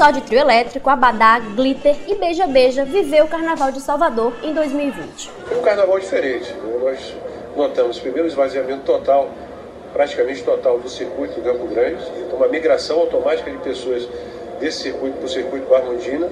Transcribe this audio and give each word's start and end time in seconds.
só 0.00 0.10
de 0.10 0.22
trio 0.22 0.40
elétrico, 0.40 0.88
Abadá, 0.88 1.38
Glitter 1.38 1.94
e 2.08 2.14
Beija 2.14 2.46
Beija 2.46 2.86
viveu 2.86 3.26
o 3.26 3.28
Carnaval 3.28 3.70
de 3.70 3.82
Salvador 3.82 4.32
em 4.42 4.54
2020. 4.54 5.30
Foi 5.46 5.58
um 5.58 5.60
carnaval 5.60 6.00
diferente. 6.00 6.54
Nós 6.82 7.14
notamos 7.54 7.98
primeiro 7.98 8.26
esvaziamento 8.26 8.80
total, 8.80 9.28
praticamente 9.92 10.42
total, 10.42 10.78
do 10.78 10.88
circuito 10.88 11.34
do 11.34 11.42
Campo 11.42 11.66
Grande, 11.66 12.02
então 12.16 12.38
uma 12.38 12.48
migração 12.48 12.98
automática 12.98 13.50
de 13.50 13.58
pessoas 13.58 14.08
desse 14.58 14.84
circuito 14.84 15.18
para 15.18 15.26
o 15.26 15.28
circuito 15.28 15.68
Barmondina 15.68 16.30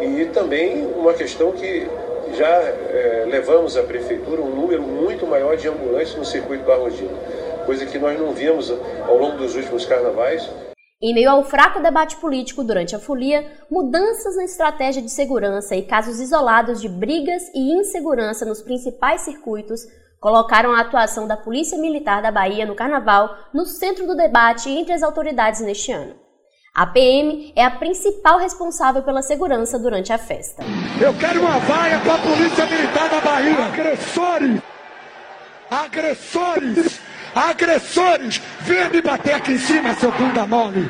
e 0.00 0.24
também 0.32 0.86
uma 0.96 1.12
questão 1.12 1.52
que 1.52 1.86
já 2.32 2.46
é, 2.46 3.26
levamos 3.30 3.76
à 3.76 3.82
prefeitura 3.82 4.40
um 4.40 4.48
número 4.48 4.80
muito 4.80 5.26
maior 5.26 5.58
de 5.58 5.68
ambulantes 5.68 6.14
no 6.14 6.24
circuito 6.24 6.64
Barmondina, 6.64 7.12
coisa 7.66 7.84
que 7.84 7.98
nós 7.98 8.18
não 8.18 8.32
vimos 8.32 8.72
ao 9.06 9.18
longo 9.18 9.36
dos 9.36 9.54
últimos 9.54 9.84
carnavais. 9.84 10.48
Em 11.06 11.12
meio 11.12 11.28
ao 11.28 11.44
fraco 11.44 11.82
debate 11.82 12.16
político 12.16 12.64
durante 12.64 12.96
a 12.96 12.98
folia, 12.98 13.46
mudanças 13.70 14.36
na 14.36 14.44
estratégia 14.44 15.02
de 15.02 15.10
segurança 15.10 15.76
e 15.76 15.82
casos 15.82 16.18
isolados 16.18 16.80
de 16.80 16.88
brigas 16.88 17.42
e 17.54 17.74
insegurança 17.74 18.46
nos 18.46 18.62
principais 18.62 19.20
circuitos 19.20 19.82
colocaram 20.18 20.72
a 20.72 20.80
atuação 20.80 21.28
da 21.28 21.36
Polícia 21.36 21.76
Militar 21.76 22.22
da 22.22 22.30
Bahia 22.30 22.64
no 22.64 22.74
Carnaval 22.74 23.36
no 23.52 23.66
centro 23.66 24.06
do 24.06 24.16
debate 24.16 24.70
entre 24.70 24.94
as 24.94 25.02
autoridades 25.02 25.60
neste 25.60 25.92
ano. 25.92 26.14
A 26.74 26.86
PM 26.86 27.52
é 27.54 27.62
a 27.62 27.70
principal 27.70 28.38
responsável 28.38 29.02
pela 29.02 29.20
segurança 29.20 29.78
durante 29.78 30.10
a 30.10 30.16
festa. 30.16 30.64
Eu 30.98 31.12
quero 31.18 31.42
uma 31.42 31.58
vaia 31.58 32.00
para 32.00 32.14
a 32.14 32.18
Polícia 32.18 32.64
Militar 32.64 33.10
da 33.10 33.20
Bahia. 33.20 33.66
Agressores! 33.66 34.62
Agressores! 35.70 37.13
Agressores! 37.34 38.40
Venha 38.60 38.88
me 38.88 39.02
bater 39.02 39.34
aqui 39.34 39.52
em 39.52 39.58
cima, 39.58 39.92
seu 39.94 40.12
bunda 40.12 40.46
mole! 40.46 40.88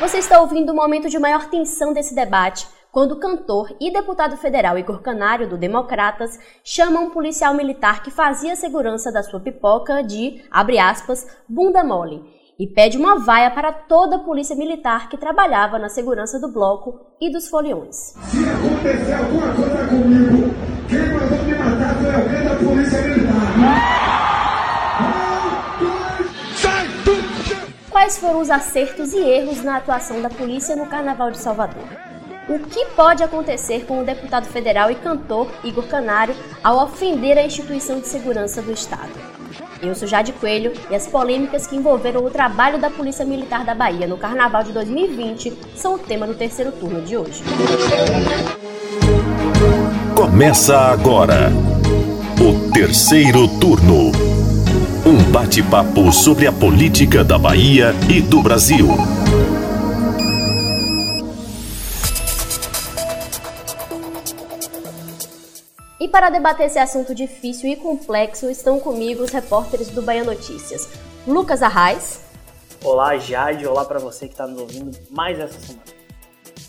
Você 0.00 0.18
está 0.18 0.40
ouvindo 0.40 0.72
o 0.72 0.74
momento 0.74 1.08
de 1.08 1.18
maior 1.18 1.48
tensão 1.48 1.92
desse 1.92 2.14
debate, 2.14 2.66
quando 2.90 3.12
o 3.12 3.20
cantor 3.20 3.74
e 3.80 3.92
deputado 3.92 4.36
federal 4.36 4.76
Igor 4.76 5.00
Canário, 5.00 5.48
do 5.48 5.56
Democratas, 5.56 6.38
chama 6.64 7.00
um 7.00 7.10
policial 7.10 7.54
militar 7.54 8.02
que 8.02 8.10
fazia 8.10 8.54
a 8.54 8.56
segurança 8.56 9.12
da 9.12 9.22
sua 9.22 9.38
pipoca 9.40 10.02
de, 10.02 10.44
abre 10.50 10.78
aspas, 10.78 11.26
bunda 11.48 11.84
mole, 11.84 12.22
e 12.58 12.66
pede 12.66 12.98
uma 12.98 13.18
vaia 13.18 13.50
para 13.50 13.72
toda 13.72 14.16
a 14.16 14.20
polícia 14.20 14.56
militar 14.56 15.08
que 15.08 15.16
trabalhava 15.16 15.78
na 15.78 15.88
segurança 15.88 16.38
do 16.40 16.52
bloco 16.52 17.00
e 17.20 17.32
dos 17.32 17.48
foliões. 17.48 17.96
Se 17.96 18.44
acontecer 18.48 19.14
alguma 19.14 19.54
coisa 19.54 19.86
comigo, 19.88 20.54
quem 20.88 21.08
mandou 21.08 21.44
me 21.44 21.54
matar 21.54 21.73
Quais 28.14 28.18
foram 28.18 28.40
os 28.40 28.50
acertos 28.50 29.12
e 29.12 29.18
erros 29.18 29.64
na 29.64 29.76
atuação 29.76 30.22
da 30.22 30.30
polícia 30.30 30.76
no 30.76 30.86
Carnaval 30.86 31.32
de 31.32 31.38
Salvador? 31.38 31.82
O 32.48 32.60
que 32.60 32.86
pode 32.94 33.24
acontecer 33.24 33.86
com 33.86 33.98
o 33.98 34.04
deputado 34.04 34.46
federal 34.46 34.88
e 34.88 34.94
cantor 34.94 35.50
Igor 35.64 35.84
Canário 35.88 36.36
ao 36.62 36.84
ofender 36.84 37.36
a 37.36 37.44
instituição 37.44 37.98
de 37.98 38.06
segurança 38.06 38.62
do 38.62 38.70
Estado? 38.70 39.10
Eu 39.82 39.96
sou 39.96 40.06
Jade 40.06 40.32
Coelho 40.32 40.72
e 40.88 40.94
as 40.94 41.08
polêmicas 41.08 41.66
que 41.66 41.74
envolveram 41.74 42.24
o 42.24 42.30
trabalho 42.30 42.78
da 42.78 42.88
Polícia 42.88 43.24
Militar 43.24 43.64
da 43.64 43.74
Bahia 43.74 44.06
no 44.06 44.16
Carnaval 44.16 44.62
de 44.62 44.70
2020 44.70 45.52
são 45.74 45.94
o 45.94 45.98
tema 45.98 46.24
do 46.24 46.34
terceiro 46.34 46.70
turno 46.70 47.02
de 47.02 47.16
hoje. 47.16 47.42
Começa 50.14 50.78
agora 50.78 51.50
o 52.40 52.70
terceiro 52.70 53.48
turno. 53.58 54.12
Um 55.06 55.30
bate-papo 55.30 56.10
sobre 56.10 56.46
a 56.46 56.52
política 56.52 57.22
da 57.22 57.38
Bahia 57.38 57.92
e 58.08 58.22
do 58.22 58.42
Brasil. 58.42 58.86
E 66.00 66.08
para 66.08 66.30
debater 66.30 66.68
esse 66.68 66.78
assunto 66.78 67.14
difícil 67.14 67.68
e 67.68 67.76
complexo, 67.76 68.48
estão 68.48 68.80
comigo 68.80 69.22
os 69.22 69.30
repórteres 69.30 69.90
do 69.90 70.00
Bahia 70.00 70.24
Notícias. 70.24 70.88
Lucas 71.26 71.62
Arraes. 71.62 72.20
Olá, 72.82 73.18
Jade. 73.18 73.66
Olá 73.66 73.84
para 73.84 73.98
você 73.98 74.26
que 74.26 74.32
está 74.32 74.46
nos 74.46 74.58
ouvindo 74.58 74.90
mais 75.10 75.38
essa 75.38 75.60
semana. 75.60 75.84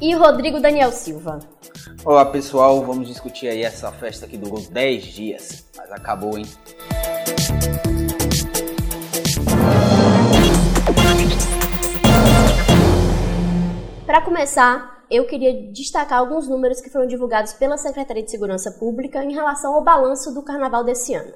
E 0.01 0.13
Rodrigo 0.13 0.59
Daniel 0.59 0.91
Silva. 0.91 1.40
Olá, 2.03 2.25
pessoal. 2.25 2.84
Vamos 2.84 3.07
discutir 3.07 3.47
aí 3.47 3.63
essa 3.63 3.94
festa 3.94 4.28
que 4.28 4.38
durou 4.38 4.59
10 4.59 5.03
dias, 5.06 5.66
mas 5.78 5.90
acabou, 5.90 6.38
hein? 6.38 6.45
Para 14.15 14.23
começar, 14.23 15.05
eu 15.11 15.27
queria 15.27 15.73
destacar 15.73 16.19
alguns 16.19 16.47
números 16.47 16.79
que 16.79 16.89
foram 16.89 17.05
divulgados 17.05 17.51
pela 17.51 17.75
Secretaria 17.75 18.23
de 18.23 18.31
Segurança 18.31 18.71
Pública 18.71 19.21
em 19.21 19.33
relação 19.33 19.75
ao 19.75 19.83
balanço 19.83 20.33
do 20.33 20.41
carnaval 20.41 20.85
desse 20.85 21.13
ano. 21.13 21.33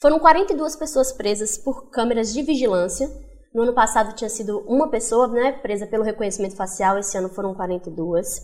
Foram 0.00 0.20
42 0.20 0.76
pessoas 0.76 1.12
presas 1.12 1.58
por 1.58 1.90
câmeras 1.90 2.32
de 2.32 2.40
vigilância. 2.42 3.10
No 3.52 3.62
ano 3.62 3.74
passado 3.74 4.14
tinha 4.14 4.30
sido 4.30 4.60
uma 4.60 4.88
pessoa 4.92 5.26
né, 5.26 5.58
presa 5.60 5.88
pelo 5.88 6.04
reconhecimento 6.04 6.54
facial, 6.54 6.96
esse 6.98 7.18
ano 7.18 7.30
foram 7.30 7.52
42. 7.52 8.42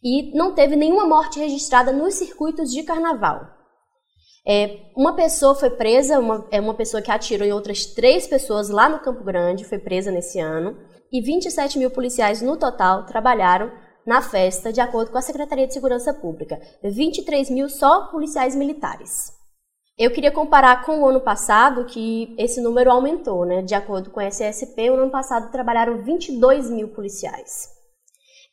E 0.00 0.32
não 0.38 0.54
teve 0.54 0.76
nenhuma 0.76 1.04
morte 1.04 1.40
registrada 1.40 1.90
nos 1.90 2.14
circuitos 2.14 2.70
de 2.70 2.84
carnaval. 2.84 3.48
É, 4.46 4.92
uma 4.96 5.16
pessoa 5.16 5.56
foi 5.56 5.70
presa, 5.70 6.20
uma, 6.20 6.46
é 6.52 6.60
uma 6.60 6.74
pessoa 6.74 7.02
que 7.02 7.10
atirou 7.10 7.44
em 7.44 7.52
outras 7.52 7.84
três 7.84 8.28
pessoas 8.28 8.68
lá 8.68 8.88
no 8.88 9.00
Campo 9.00 9.24
Grande, 9.24 9.64
foi 9.64 9.80
presa 9.80 10.12
nesse 10.12 10.38
ano. 10.38 10.78
E 11.10 11.20
27 11.20 11.78
mil 11.78 11.90
policiais 11.90 12.42
no 12.42 12.56
total 12.56 13.06
trabalharam 13.06 13.70
na 14.06 14.22
festa, 14.22 14.72
de 14.72 14.80
acordo 14.80 15.10
com 15.10 15.18
a 15.18 15.22
Secretaria 15.22 15.66
de 15.66 15.74
Segurança 15.74 16.12
Pública. 16.14 16.60
23 16.82 17.50
mil 17.50 17.68
só 17.68 18.06
policiais 18.06 18.54
militares. 18.54 19.32
Eu 19.98 20.12
queria 20.12 20.30
comparar 20.30 20.84
com 20.84 21.00
o 21.00 21.08
ano 21.08 21.20
passado, 21.20 21.84
que 21.84 22.34
esse 22.38 22.60
número 22.60 22.90
aumentou, 22.90 23.44
né? 23.44 23.62
De 23.62 23.74
acordo 23.74 24.10
com 24.10 24.20
a 24.20 24.30
SSP, 24.30 24.90
o 24.90 24.94
ano 24.94 25.10
passado 25.10 25.50
trabalharam 25.50 26.02
22 26.02 26.70
mil 26.70 26.88
policiais. 26.88 27.68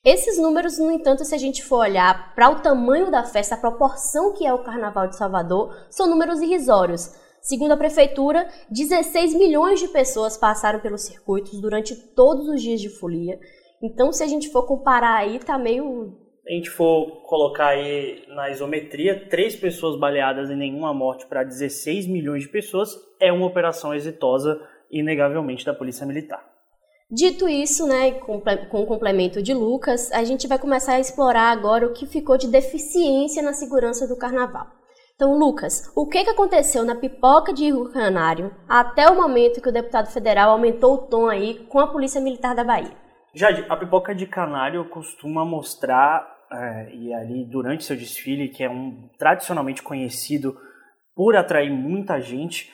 Esses 0.04 0.38
números, 0.38 0.78
no 0.78 0.92
entanto, 0.92 1.24
se 1.24 1.34
a 1.34 1.38
gente 1.38 1.64
for 1.64 1.80
olhar 1.80 2.34
para 2.36 2.50
o 2.50 2.62
tamanho 2.62 3.12
da 3.12 3.24
festa, 3.24 3.56
a 3.56 3.60
proporção 3.60 4.34
que 4.34 4.46
é 4.46 4.54
o 4.54 4.64
Carnaval 4.64 5.08
de 5.08 5.18
Salvador, 5.18 5.74
são 5.90 6.08
números 6.08 6.42
irrisórios. 6.42 7.12
Segundo 7.46 7.74
a 7.74 7.78
prefeitura, 7.78 8.48
16 8.72 9.36
milhões 9.36 9.80
de 9.80 9.88
pessoas 9.90 10.36
passaram 10.36 10.80
pelos 10.80 11.04
circuitos 11.04 11.62
durante 11.62 11.96
todos 11.96 12.50
os 12.50 12.60
dias 12.60 12.82
de 12.82 12.90
folia. 12.90 13.40
Então, 13.84 14.12
se 14.12 14.24
a 14.24 14.28
gente 14.28 14.50
for 14.50 14.66
comparar 14.66 15.18
aí, 15.18 15.38
tá 15.38 15.56
meio. 15.56 16.18
Se 16.42 16.52
a 16.52 16.56
gente 16.56 16.72
for 16.72 17.22
colocar 17.22 17.68
aí 17.68 18.24
na 18.30 18.50
isometria, 18.50 19.30
três 19.30 19.56
pessoas 19.56 19.96
baleadas 19.96 20.50
e 20.50 20.56
nenhuma 20.56 20.92
morte 20.92 21.28
para 21.28 21.44
16 21.44 22.08
milhões 22.08 22.42
de 22.42 22.50
pessoas 22.50 22.90
é 23.22 23.32
uma 23.32 23.46
operação 23.46 23.94
exitosa, 23.94 24.60
inegavelmente, 24.90 25.64
da 25.64 25.74
Polícia 25.74 26.08
Militar. 26.08 26.44
Dito 27.12 27.48
isso, 27.48 27.86
né, 27.86 28.14
com, 28.14 28.42
com 28.42 28.82
o 28.82 28.88
complemento 28.88 29.40
de 29.40 29.54
Lucas, 29.54 30.12
a 30.12 30.24
gente 30.24 30.48
vai 30.48 30.58
começar 30.58 30.94
a 30.94 31.00
explorar 31.00 31.52
agora 31.52 31.86
o 31.86 31.94
que 31.94 32.08
ficou 32.08 32.40
de 32.40 32.48
deficiência 32.48 33.44
na 33.44 33.54
segurança 33.54 34.08
do 34.08 34.18
carnaval. 34.18 34.66
Então, 35.16 35.38
Lucas, 35.38 35.94
o 35.96 36.06
que, 36.06 36.26
que 36.26 36.30
aconteceu 36.30 36.84
na 36.84 36.94
pipoca 36.94 37.54
de 37.54 37.64
Rio 37.64 37.90
Canário 37.90 38.54
até 38.68 39.10
o 39.10 39.16
momento 39.16 39.62
que 39.62 39.70
o 39.70 39.72
deputado 39.72 40.12
federal 40.12 40.52
aumentou 40.52 40.94
o 40.94 41.08
tom 41.08 41.30
aí 41.30 41.66
com 41.70 41.80
a 41.80 41.88
Polícia 41.88 42.20
Militar 42.20 42.54
da 42.54 42.66
Bahia? 42.66 42.92
Jade, 43.34 43.66
a 43.70 43.78
pipoca 43.78 44.14
de 44.14 44.28
canário 44.28 44.84
costuma 44.90 45.46
mostrar, 45.46 46.28
é, 46.52 46.94
e 46.94 47.14
ali 47.14 47.46
durante 47.46 47.86
seu 47.86 47.96
desfile, 47.96 48.50
que 48.50 48.62
é 48.62 48.70
um 48.70 49.10
tradicionalmente 49.18 49.82
conhecido 49.82 50.58
por 51.16 51.38
atrair 51.38 51.72
muita 51.72 52.20
gente, 52.20 52.74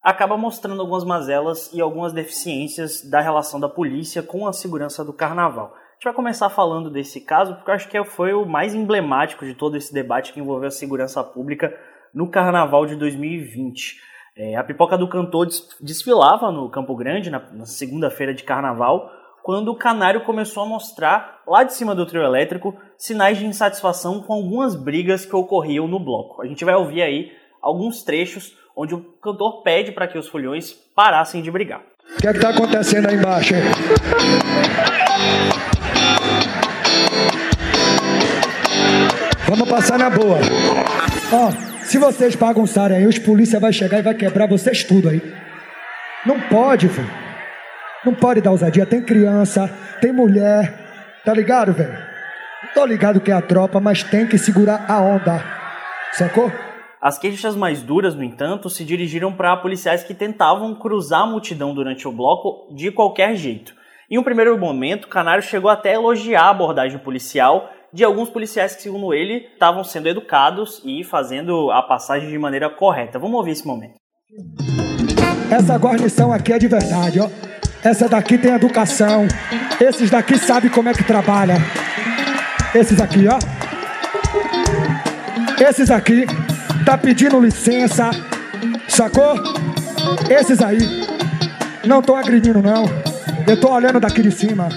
acaba 0.00 0.36
mostrando 0.36 0.80
algumas 0.80 1.02
mazelas 1.02 1.72
e 1.72 1.80
algumas 1.80 2.12
deficiências 2.12 3.02
da 3.02 3.20
relação 3.20 3.58
da 3.58 3.68
polícia 3.68 4.22
com 4.22 4.46
a 4.46 4.52
segurança 4.52 5.04
do 5.04 5.12
carnaval. 5.12 5.74
Gente 6.00 6.06
vai 6.06 6.14
começar 6.14 6.48
falando 6.48 6.88
desse 6.88 7.20
caso 7.20 7.54
porque 7.56 7.70
eu 7.70 7.74
acho 7.74 7.86
que 7.86 8.04
foi 8.04 8.32
o 8.32 8.46
mais 8.46 8.74
emblemático 8.74 9.44
de 9.44 9.52
todo 9.52 9.76
esse 9.76 9.92
debate 9.92 10.32
que 10.32 10.40
envolveu 10.40 10.68
a 10.68 10.70
segurança 10.70 11.22
pública 11.22 11.78
no 12.14 12.30
carnaval 12.30 12.86
de 12.86 12.96
2020. 12.96 14.00
É, 14.34 14.56
a 14.56 14.64
pipoca 14.64 14.96
do 14.96 15.06
cantor 15.06 15.46
desfilava 15.78 16.50
no 16.50 16.70
Campo 16.70 16.96
Grande, 16.96 17.28
na, 17.28 17.40
na 17.52 17.66
segunda-feira 17.66 18.32
de 18.32 18.44
carnaval, 18.44 19.10
quando 19.42 19.68
o 19.68 19.76
canário 19.76 20.24
começou 20.24 20.62
a 20.62 20.66
mostrar, 20.66 21.42
lá 21.46 21.64
de 21.64 21.74
cima 21.74 21.94
do 21.94 22.06
trio 22.06 22.22
elétrico, 22.22 22.74
sinais 22.96 23.36
de 23.36 23.44
insatisfação 23.44 24.22
com 24.22 24.32
algumas 24.32 24.74
brigas 24.74 25.26
que 25.26 25.36
ocorriam 25.36 25.86
no 25.86 26.00
bloco. 26.00 26.40
A 26.40 26.46
gente 26.46 26.64
vai 26.64 26.76
ouvir 26.76 27.02
aí 27.02 27.30
alguns 27.60 28.02
trechos 28.02 28.56
onde 28.74 28.94
o 28.94 29.02
cantor 29.22 29.62
pede 29.62 29.92
para 29.92 30.08
que 30.08 30.16
os 30.16 30.28
folhões 30.28 30.72
parassem 30.96 31.42
de 31.42 31.50
brigar. 31.50 31.82
O 32.16 32.22
que 32.22 32.26
é 32.26 32.30
está 32.30 32.48
acontecendo 32.48 33.06
aí 33.06 33.16
embaixo? 33.16 33.54
Hein? 33.54 33.60
Passar 39.70 39.98
na 39.98 40.10
boa. 40.10 40.38
Ó, 41.32 41.70
Se 41.84 41.96
vocês 41.98 42.36
bagunçarem 42.36 42.98
aí, 42.98 43.06
os 43.06 43.18
polícia 43.18 43.58
vai 43.58 43.72
chegar 43.72 43.98
e 43.98 44.02
vai 44.02 44.14
quebrar 44.14 44.46
vocês 44.46 44.84
tudo 44.84 45.08
aí. 45.08 45.22
Não 46.26 46.38
pode, 46.40 46.86
velho. 46.88 47.10
Não 48.04 48.14
pode 48.14 48.40
dar 48.40 48.50
ousadia. 48.50 48.84
Tem 48.84 49.02
criança, 49.02 49.68
tem 50.00 50.12
mulher. 50.12 50.72
Tá 51.24 51.32
ligado, 51.32 51.72
velho? 51.72 51.96
Tô 52.74 52.84
ligado 52.84 53.20
que 53.20 53.30
é 53.30 53.34
a 53.34 53.42
tropa, 53.42 53.80
mas 53.80 54.02
tem 54.02 54.26
que 54.26 54.38
segurar 54.38 54.84
a 54.88 55.00
onda. 55.00 55.42
Sacou? 56.12 56.52
As 57.00 57.18
queixas 57.18 57.56
mais 57.56 57.82
duras, 57.82 58.14
no 58.14 58.22
entanto, 58.22 58.68
se 58.68 58.84
dirigiram 58.84 59.32
para 59.32 59.56
policiais 59.56 60.02
que 60.04 60.14
tentavam 60.14 60.74
cruzar 60.74 61.22
a 61.22 61.26
multidão 61.26 61.74
durante 61.74 62.06
o 62.06 62.12
bloco 62.12 62.72
de 62.74 62.92
qualquer 62.92 63.34
jeito. 63.34 63.74
Em 64.08 64.18
um 64.18 64.22
primeiro 64.22 64.56
momento, 64.58 65.08
Canário 65.08 65.42
chegou 65.42 65.70
até 65.70 65.90
a 65.90 65.94
elogiar 65.94 66.42
a 66.42 66.50
abordagem 66.50 66.98
policial 66.98 67.72
de 67.92 68.04
alguns 68.04 68.28
policiais 68.28 68.74
que, 68.74 68.82
segundo 68.82 69.12
ele, 69.12 69.48
estavam 69.52 69.82
sendo 69.82 70.08
educados 70.08 70.80
e 70.84 71.02
fazendo 71.04 71.70
a 71.70 71.82
passagem 71.82 72.28
de 72.28 72.38
maneira 72.38 72.70
correta. 72.70 73.18
Vamos 73.18 73.36
ouvir 73.36 73.52
esse 73.52 73.66
momento. 73.66 73.94
Essa 75.50 75.76
guarnição 75.76 76.32
aqui 76.32 76.52
é 76.52 76.58
de 76.58 76.68
verdade, 76.68 77.20
ó. 77.20 77.28
Essa 77.82 78.08
daqui 78.08 78.38
tem 78.38 78.52
educação. 78.52 79.26
Esses 79.80 80.10
daqui 80.10 80.38
sabem 80.38 80.70
como 80.70 80.88
é 80.88 80.94
que 80.94 81.02
trabalha. 81.02 81.56
Esses 82.74 83.00
aqui, 83.00 83.26
ó. 83.26 83.38
Esses 85.60 85.90
aqui 85.90 86.26
tá 86.84 86.96
pedindo 86.96 87.40
licença, 87.40 88.10
sacou? 88.88 89.34
Esses 90.30 90.62
aí 90.62 90.78
não 91.84 92.00
tô 92.00 92.14
agredindo 92.14 92.62
não. 92.62 92.84
Eu 93.46 93.60
tô 93.60 93.72
olhando 93.72 93.98
daqui 93.98 94.22
de 94.22 94.30
cima. 94.30 94.68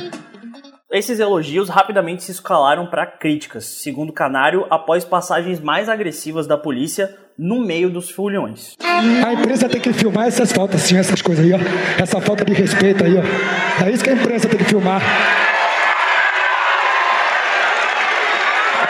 Esses 0.93 1.19
elogios 1.19 1.69
rapidamente 1.69 2.23
se 2.23 2.29
escalaram 2.29 2.85
para 2.85 3.07
críticas, 3.07 3.65
segundo 3.65 4.13
Canário, 4.13 4.67
após 4.69 5.03
passagens 5.03 5.59
mais 5.59 5.89
agressivas 5.89 6.45
da 6.45 6.55
polícia 6.55 7.17
no 7.35 7.65
meio 7.65 7.89
dos 7.89 8.11
fulhões. 8.11 8.75
A 8.79 9.33
imprensa 9.33 9.67
tem 9.67 9.81
que 9.81 9.91
filmar 9.91 10.27
essas 10.27 10.51
faltas, 10.51 10.81
sim, 10.81 10.95
essas 10.95 11.19
coisas 11.19 11.43
aí, 11.43 11.51
ó. 11.51 11.57
Essa 11.99 12.21
falta 12.21 12.45
de 12.45 12.53
respeito 12.53 13.03
aí, 13.03 13.15
ó. 13.17 13.83
É 13.83 13.89
isso 13.89 14.03
que 14.03 14.11
a 14.11 14.13
imprensa 14.13 14.47
tem 14.47 14.59
que 14.59 14.65
filmar. 14.65 15.01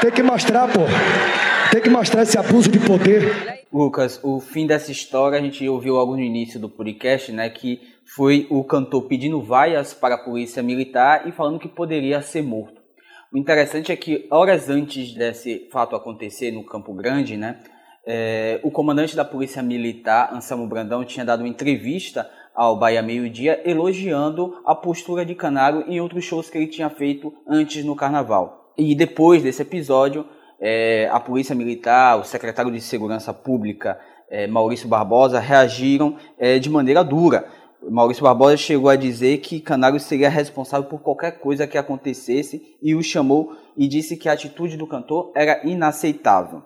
Tem 0.01 0.11
que 0.11 0.23
mostrar, 0.23 0.67
pô. 0.67 0.81
Tem 1.71 1.81
que 1.81 1.89
mostrar 1.89 2.23
esse 2.23 2.38
abuso 2.38 2.69
de 2.69 2.79
poder. 2.79 3.63
Lucas, 3.71 4.19
o 4.21 4.41
fim 4.41 4.67
dessa 4.67 4.91
história 4.91 5.39
a 5.39 5.41
gente 5.41 5.65
ouviu 5.69 5.94
logo 5.94 6.17
no 6.17 6.21
início 6.21 6.59
do 6.59 6.67
podcast, 6.67 7.31
né, 7.31 7.50
que 7.50 7.79
foi 8.15 8.48
o 8.50 8.63
cantor 8.63 9.07
pedindo 9.07 9.42
vaias 9.42 9.94
para 9.94 10.15
a 10.15 10.24
polícia 10.24 10.62
militar 10.62 11.27
e 11.27 11.31
falando 11.31 11.60
que 11.60 11.68
poderia 11.68 12.21
ser 12.21 12.44
morto. 12.44 12.81
O 13.33 13.38
interessante 13.38 13.92
é 13.92 13.95
que 13.95 14.27
horas 14.30 14.69
antes 14.69 15.13
desse 15.13 15.68
fato 15.71 15.95
acontecer 15.95 16.51
no 16.51 16.63
Campo 16.63 16.94
Grande, 16.94 17.36
né, 17.36 17.60
é, 18.06 18.60
o 18.62 18.69
comandante 18.69 19.15
da 19.15 19.25
polícia 19.25 19.63
militar, 19.63 20.31
Anselmo 20.31 20.68
Brandão, 20.68 21.04
tinha 21.04 21.25
dado 21.25 21.39
uma 21.39 21.48
entrevista 21.48 22.30
ao 22.54 22.77
Bahia 22.77 23.01
Meio 23.01 23.27
Dia 23.30 23.62
elogiando 23.65 24.62
a 24.63 24.75
postura 24.75 25.25
de 25.25 25.33
Canário 25.33 25.83
em 25.88 26.00
outros 26.00 26.24
shows 26.24 26.50
que 26.50 26.57
ele 26.57 26.68
tinha 26.68 26.92
feito 26.92 27.33
antes 27.48 27.83
no 27.83 27.95
Carnaval. 27.95 28.74
E 28.77 28.94
depois 28.94 29.42
desse 29.42 29.63
episódio, 29.63 30.27
é, 30.62 31.10
a 31.12 31.19
Polícia 31.19 31.56
Militar, 31.56 32.19
o 32.19 32.24
secretário 32.24 32.71
de 32.71 32.81
Segurança 32.81 33.33
Pública, 33.33 34.00
é, 34.30 34.45
Maurício 34.45 34.88
Barbosa, 34.88 35.39
reagiram 35.39 36.18
de 36.60 36.69
maneira 36.69 37.04
dura. 37.04 37.45
Maurício 37.89 38.24
Barbosa 38.24 38.57
chegou 38.57 38.89
a 38.89 38.95
dizer 38.95 39.39
que 39.39 39.59
Canário 39.59 40.00
seria 40.00 40.30
responsável 40.30 40.89
por 40.89 41.01
qualquer 41.01 41.39
coisa 41.39 41.68
que 41.68 41.77
acontecesse 41.77 42.77
e 42.81 42.95
o 42.95 43.03
chamou 43.03 43.56
e 43.75 43.88
disse 43.88 44.18
que 44.18 44.30
a 44.30 44.33
atitude 44.33 44.77
do 44.77 44.88
cantor 44.88 45.31
era 45.35 45.65
inaceitável. 45.68 46.63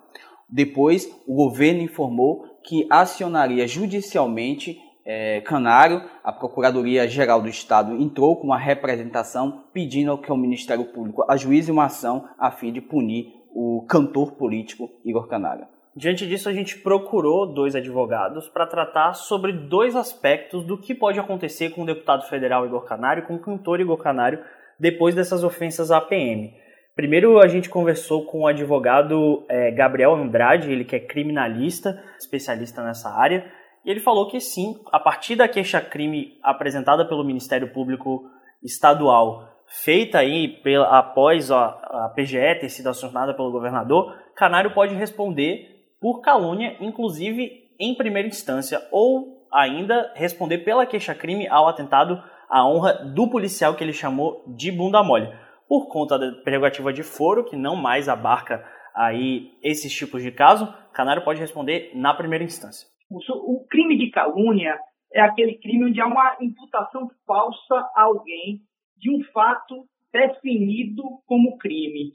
Depois, 0.48 1.10
o 1.26 1.34
governo 1.34 1.82
informou 1.82 2.58
que 2.64 2.86
acionaria 2.90 3.66
judicialmente 3.66 4.78
é, 5.10 5.40
Canário, 5.40 6.02
a 6.22 6.30
Procuradoria-Geral 6.30 7.40
do 7.40 7.48
Estado 7.48 7.96
entrou 7.96 8.36
com 8.36 8.48
uma 8.48 8.58
representação 8.58 9.64
pedindo 9.72 10.18
que 10.18 10.30
o 10.30 10.36
Ministério 10.36 10.84
Público 10.84 11.24
ajuize 11.26 11.72
uma 11.72 11.86
ação 11.86 12.28
a 12.38 12.50
fim 12.50 12.70
de 12.70 12.82
punir 12.82 13.32
o 13.54 13.86
cantor 13.88 14.32
político 14.32 14.90
Igor 15.02 15.26
Canário. 15.26 15.66
Diante 15.98 16.28
disso, 16.28 16.48
a 16.48 16.52
gente 16.52 16.78
procurou 16.78 17.44
dois 17.44 17.74
advogados 17.74 18.48
para 18.48 18.68
tratar 18.68 19.14
sobre 19.14 19.50
dois 19.50 19.96
aspectos 19.96 20.62
do 20.62 20.78
que 20.78 20.94
pode 20.94 21.18
acontecer 21.18 21.70
com 21.70 21.82
o 21.82 21.84
deputado 21.84 22.22
federal 22.28 22.64
Igor 22.64 22.84
Canário 22.84 23.24
com 23.24 23.34
o 23.34 23.40
cantor 23.40 23.80
Igor 23.80 23.96
Canário 23.96 24.38
depois 24.78 25.16
dessas 25.16 25.42
ofensas 25.42 25.90
à 25.90 26.00
PM. 26.00 26.54
Primeiro, 26.94 27.40
a 27.40 27.48
gente 27.48 27.68
conversou 27.68 28.24
com 28.26 28.42
o 28.42 28.46
advogado 28.46 29.44
é, 29.48 29.72
Gabriel 29.72 30.14
Andrade, 30.14 30.70
ele 30.70 30.84
que 30.84 30.94
é 30.94 31.00
criminalista, 31.00 32.00
especialista 32.16 32.80
nessa 32.80 33.10
área, 33.10 33.50
e 33.84 33.90
ele 33.90 33.98
falou 33.98 34.28
que 34.28 34.38
sim, 34.38 34.80
a 34.92 35.00
partir 35.00 35.34
da 35.34 35.48
queixa-crime 35.48 36.38
apresentada 36.44 37.04
pelo 37.08 37.24
Ministério 37.24 37.72
Público 37.72 38.30
Estadual 38.62 39.48
feita 39.66 40.18
aí 40.18 40.46
pela, 40.62 40.96
após 40.96 41.50
a, 41.50 41.66
a 41.66 42.12
PGE 42.14 42.54
ter 42.60 42.68
sido 42.68 42.88
acionada 42.88 43.34
pelo 43.34 43.50
governador, 43.50 44.16
Canário 44.36 44.72
pode 44.72 44.94
responder 44.94 45.77
por 46.00 46.20
calúnia, 46.20 46.76
inclusive 46.80 47.68
em 47.78 47.94
primeira 47.94 48.28
instância, 48.28 48.80
ou 48.90 49.46
ainda 49.52 50.12
responder 50.14 50.58
pela 50.58 50.86
queixa-crime 50.86 51.48
ao 51.48 51.68
atentado 51.68 52.22
à 52.48 52.66
honra 52.66 52.94
do 52.94 53.28
policial 53.28 53.74
que 53.74 53.84
ele 53.84 53.92
chamou 53.92 54.42
de 54.46 54.70
bunda 54.72 55.02
mole. 55.02 55.28
Por 55.68 55.88
conta 55.88 56.18
da 56.18 56.32
prerrogativa 56.42 56.92
de 56.92 57.02
foro, 57.02 57.44
que 57.44 57.56
não 57.56 57.76
mais 57.76 58.08
abarca 58.08 58.64
aí 58.94 59.52
esses 59.62 59.92
tipos 59.92 60.22
de 60.22 60.32
caso, 60.32 60.72
Canário 60.92 61.24
pode 61.24 61.40
responder 61.40 61.92
na 61.94 62.14
primeira 62.14 62.44
instância. 62.44 62.88
O, 63.10 63.64
crime 63.70 63.96
de 63.96 64.10
calúnia 64.10 64.78
é 65.12 65.20
aquele 65.20 65.56
crime 65.58 65.86
onde 65.86 66.00
há 66.00 66.06
uma 66.06 66.36
imputação 66.40 67.08
falsa 67.26 67.74
a 67.94 68.02
alguém 68.02 68.60
de 68.96 69.10
um 69.10 69.22
fato 69.32 69.86
definido 70.12 71.02
como 71.26 71.56
crime. 71.58 72.12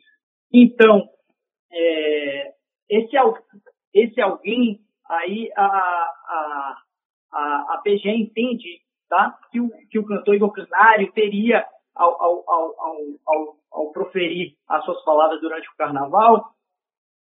Então, 0.51 1.07
é, 1.71 2.53
esse, 2.89 3.15
esse 3.93 4.19
alguém, 4.21 4.79
aí 5.09 5.49
a, 5.55 5.65
a, 5.65 6.77
a, 7.31 7.73
a 7.75 7.81
PG 7.83 8.09
entende 8.09 8.81
tá, 9.09 9.37
que, 9.51 9.61
o, 9.61 9.69
que 9.89 9.99
o 9.99 10.05
cantor 10.05 10.35
Igor 10.35 10.51
Canário 10.51 11.11
teria, 11.11 11.65
ao, 11.95 12.21
ao, 12.21 12.43
ao, 12.49 12.75
ao, 13.27 13.55
ao 13.71 13.91
proferir 13.91 14.55
as 14.67 14.83
suas 14.83 15.03
palavras 15.03 15.39
durante 15.41 15.69
o 15.69 15.75
carnaval, 15.77 16.53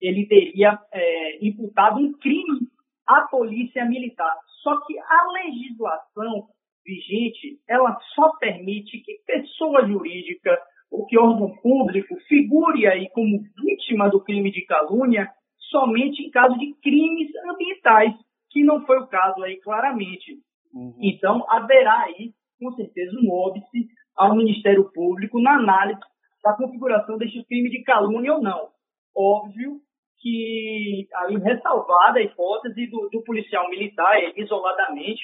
ele 0.00 0.26
teria 0.26 0.78
é, 0.92 1.46
imputado 1.46 1.98
um 1.98 2.12
crime 2.18 2.68
à 3.06 3.22
polícia 3.22 3.84
militar. 3.84 4.34
Só 4.62 4.80
que 4.86 4.98
a 4.98 5.32
legislação 5.32 6.48
vigente, 6.84 7.60
ela 7.68 7.98
só 8.14 8.30
permite 8.38 9.00
que 9.00 9.20
pessoa 9.26 9.86
jurídica 9.86 10.56
ou 10.90 11.04
que 11.06 11.18
órgão 11.18 11.54
público 11.56 12.16
figure 12.28 12.86
aí 12.86 13.08
como 13.10 13.42
vítima 13.56 14.08
do 14.08 14.22
crime 14.22 14.50
de 14.52 14.64
calúnia 14.64 15.28
somente 15.70 16.22
em 16.22 16.30
caso 16.30 16.56
de 16.58 16.74
crimes 16.82 17.30
ambientais, 17.50 18.14
que 18.50 18.62
não 18.62 18.84
foi 18.86 18.98
o 18.98 19.06
caso 19.06 19.42
aí 19.42 19.60
claramente. 19.60 20.38
Uhum. 20.72 20.96
Então, 21.00 21.44
haverá 21.48 22.04
aí, 22.04 22.32
com 22.58 22.72
certeza, 22.72 23.16
um 23.22 23.30
óbice 23.30 23.88
ao 24.16 24.34
Ministério 24.34 24.90
Público 24.92 25.40
na 25.40 25.56
análise 25.56 26.00
da 26.42 26.54
configuração 26.56 27.18
deste 27.18 27.44
crime 27.44 27.70
de 27.70 27.82
calúnia 27.82 28.34
ou 28.34 28.42
não. 28.42 28.68
Óbvio 29.16 29.80
que, 30.20 31.06
aí, 31.14 31.36
ressalvada 31.36 32.18
a 32.18 32.22
hipótese 32.22 32.86
do, 32.86 33.08
do 33.10 33.22
policial 33.24 33.68
militar, 33.68 34.16
isoladamente, 34.36 35.22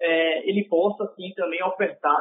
é, 0.00 0.48
ele 0.48 0.66
possa, 0.68 1.06
sim, 1.14 1.32
também 1.34 1.62
ofertar 1.62 2.18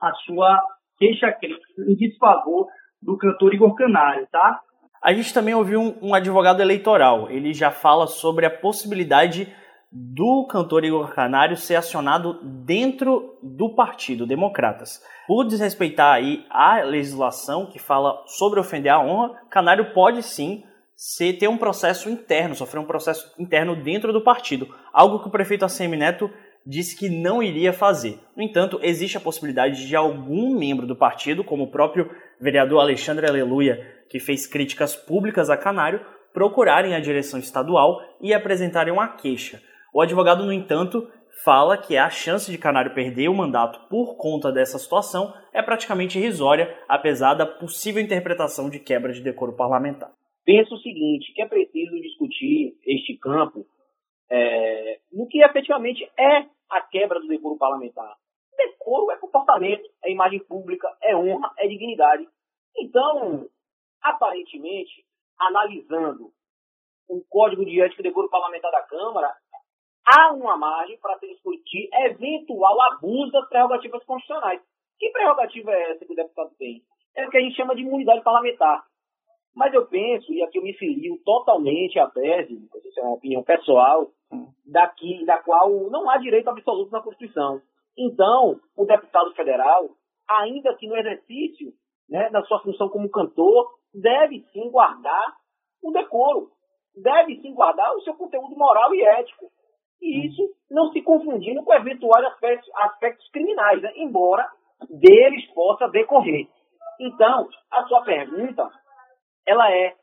a 0.00 0.12
sua 0.24 0.62
queixa-crime 0.98 1.58
em 1.88 1.96
desfavor 1.96 2.66
do 3.02 3.18
cantor 3.18 3.52
Igor 3.54 3.74
Canário, 3.74 4.26
tá? 4.30 4.60
A 5.02 5.12
gente 5.12 5.34
também 5.34 5.52
ouviu 5.52 5.80
um, 5.80 6.10
um, 6.10 6.14
advogado 6.14 6.62
eleitoral. 6.62 7.28
Ele 7.28 7.52
já 7.52 7.72
fala 7.72 8.06
sobre 8.06 8.46
a 8.46 8.50
possibilidade 8.50 9.52
do 9.90 10.46
cantor 10.48 10.84
Igor 10.84 11.12
Canário 11.12 11.56
ser 11.56 11.74
acionado 11.74 12.38
dentro 12.42 13.36
do 13.42 13.74
Partido 13.74 14.24
Democratas. 14.24 15.02
Por 15.26 15.44
desrespeitar 15.44 16.14
aí 16.14 16.46
a 16.48 16.82
legislação 16.82 17.66
que 17.66 17.80
fala 17.80 18.22
sobre 18.26 18.60
ofender 18.60 18.92
a 18.92 19.00
honra, 19.00 19.42
Canário 19.50 19.92
pode 19.92 20.22
sim 20.22 20.62
ser, 20.94 21.32
ter 21.32 21.48
um 21.48 21.58
processo 21.58 22.08
interno, 22.08 22.54
sofrer 22.54 22.78
um 22.78 22.86
processo 22.86 23.34
interno 23.36 23.74
dentro 23.74 24.12
do 24.12 24.20
partido. 24.20 24.72
Algo 24.92 25.18
que 25.18 25.26
o 25.26 25.32
prefeito 25.32 25.64
ACM 25.64 25.96
Neto 25.96 26.30
disse 26.66 26.96
que 26.96 27.08
não 27.08 27.42
iria 27.42 27.72
fazer. 27.72 28.18
No 28.36 28.42
entanto, 28.42 28.78
existe 28.82 29.16
a 29.16 29.20
possibilidade 29.20 29.86
de 29.86 29.96
algum 29.96 30.56
membro 30.56 30.86
do 30.86 30.96
partido, 30.96 31.44
como 31.44 31.64
o 31.64 31.70
próprio 31.70 32.10
vereador 32.40 32.80
Alexandre 32.80 33.26
Aleluia, 33.26 33.86
que 34.08 34.20
fez 34.20 34.46
críticas 34.46 34.94
públicas 34.94 35.50
a 35.50 35.56
Canário, 35.56 36.00
procurarem 36.32 36.94
a 36.94 37.00
direção 37.00 37.38
estadual 37.38 38.00
e 38.20 38.32
apresentarem 38.32 38.92
uma 38.92 39.08
queixa. 39.08 39.60
O 39.92 40.00
advogado, 40.00 40.44
no 40.44 40.52
entanto, 40.52 41.06
fala 41.44 41.76
que 41.76 41.96
a 41.96 42.08
chance 42.08 42.50
de 42.50 42.58
Canário 42.58 42.94
perder 42.94 43.28
o 43.28 43.34
mandato 43.34 43.80
por 43.88 44.16
conta 44.16 44.52
dessa 44.52 44.78
situação 44.78 45.34
é 45.52 45.62
praticamente 45.62 46.18
irrisória, 46.18 46.74
apesar 46.88 47.34
da 47.34 47.46
possível 47.46 48.02
interpretação 48.02 48.70
de 48.70 48.78
quebra 48.78 49.12
de 49.12 49.20
decoro 49.20 49.52
parlamentar. 49.54 50.10
Penso 50.44 50.74
o 50.74 50.78
seguinte, 50.78 51.32
que 51.34 51.42
é 51.42 51.46
preciso 51.46 52.00
discutir 52.00 52.74
neste 52.86 53.16
campo, 53.16 53.66
é, 54.30 55.00
no 55.12 55.26
que 55.28 55.42
efetivamente 55.42 56.10
é 56.18 56.46
a 56.70 56.80
quebra 56.80 57.20
do 57.20 57.28
decoro 57.28 57.58
parlamentar. 57.58 58.16
Decoro 58.56 59.10
é 59.10 59.16
comportamento, 59.16 59.88
é 60.04 60.10
imagem 60.10 60.40
pública, 60.40 60.88
é 61.02 61.16
honra, 61.16 61.52
é 61.58 61.66
dignidade. 61.66 62.26
Então, 62.76 63.48
aparentemente, 64.02 65.04
analisando 65.38 66.32
o 67.08 67.22
Código 67.28 67.64
de 67.64 67.80
Ética 67.80 68.00
e 68.00 68.04
Decoro 68.04 68.30
Parlamentar 68.30 68.70
da 68.70 68.82
Câmara, 68.82 69.34
há 70.06 70.32
uma 70.32 70.56
margem 70.56 70.98
para 70.98 71.18
se 71.18 71.28
discutir 71.28 71.88
eventual 71.92 72.80
abuso 72.92 73.32
das 73.32 73.48
prerrogativas 73.48 74.04
constitucionais. 74.04 74.60
Que 74.98 75.10
prerrogativa 75.10 75.72
é 75.72 75.92
essa 75.92 76.04
que 76.04 76.12
o 76.12 76.16
deputado 76.16 76.54
tem? 76.58 76.82
É 77.16 77.26
o 77.26 77.30
que 77.30 77.36
a 77.36 77.40
gente 77.40 77.56
chama 77.56 77.74
de 77.74 77.82
imunidade 77.82 78.22
parlamentar. 78.22 78.84
Mas 79.54 79.72
eu 79.74 79.86
penso, 79.86 80.32
e 80.32 80.42
aqui 80.42 80.58
eu 80.58 80.62
me 80.62 80.72
filio 80.74 81.18
totalmente 81.24 81.98
à 81.98 82.08
tese, 82.08 82.54
isso 82.54 83.00
é 83.00 83.02
uma 83.02 83.14
opinião 83.14 83.42
pessoal, 83.42 84.10
daqui, 84.64 85.24
da 85.26 85.38
qual 85.42 85.70
não 85.90 86.08
há 86.08 86.16
direito 86.16 86.48
absoluto 86.48 86.90
na 86.90 87.02
Constituição. 87.02 87.60
Então, 87.96 88.58
o 88.76 88.86
deputado 88.86 89.32
federal, 89.34 89.90
ainda 90.28 90.74
que 90.76 90.88
no 90.88 90.96
exercício 90.96 91.72
né, 92.08 92.30
da 92.30 92.42
sua 92.44 92.60
função 92.60 92.88
como 92.88 93.10
cantor, 93.10 93.70
deve 93.94 94.44
sim 94.52 94.70
guardar 94.70 95.36
o 95.82 95.90
decoro, 95.90 96.50
deve 96.96 97.40
sim 97.40 97.52
guardar 97.52 97.94
o 97.94 98.00
seu 98.02 98.14
conteúdo 98.14 98.56
moral 98.56 98.94
e 98.94 99.02
ético. 99.02 99.46
E 100.00 100.26
isso 100.26 100.42
não 100.70 100.90
se 100.92 101.02
confundindo 101.02 101.62
com 101.62 101.74
eventuais 101.74 102.24
aspectos, 102.26 102.68
aspectos 102.76 103.28
criminais, 103.30 103.82
né, 103.82 103.92
embora 103.96 104.48
deles 104.88 105.46
possa 105.52 105.88
decorrer. 105.88 106.48
Então, 107.00 107.48
a 107.70 107.84
sua 107.84 108.02
pergunta, 108.02 108.68
ela 109.46 109.70
é 109.72 109.94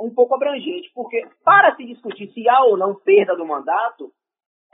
um 0.00 0.12
pouco 0.12 0.34
abrangente, 0.34 0.90
porque 0.94 1.26
para 1.44 1.74
se 1.76 1.84
discutir 1.84 2.32
se 2.32 2.48
há 2.48 2.64
ou 2.64 2.76
não 2.76 2.94
perda 2.94 3.36
do 3.36 3.46
mandato, 3.46 4.12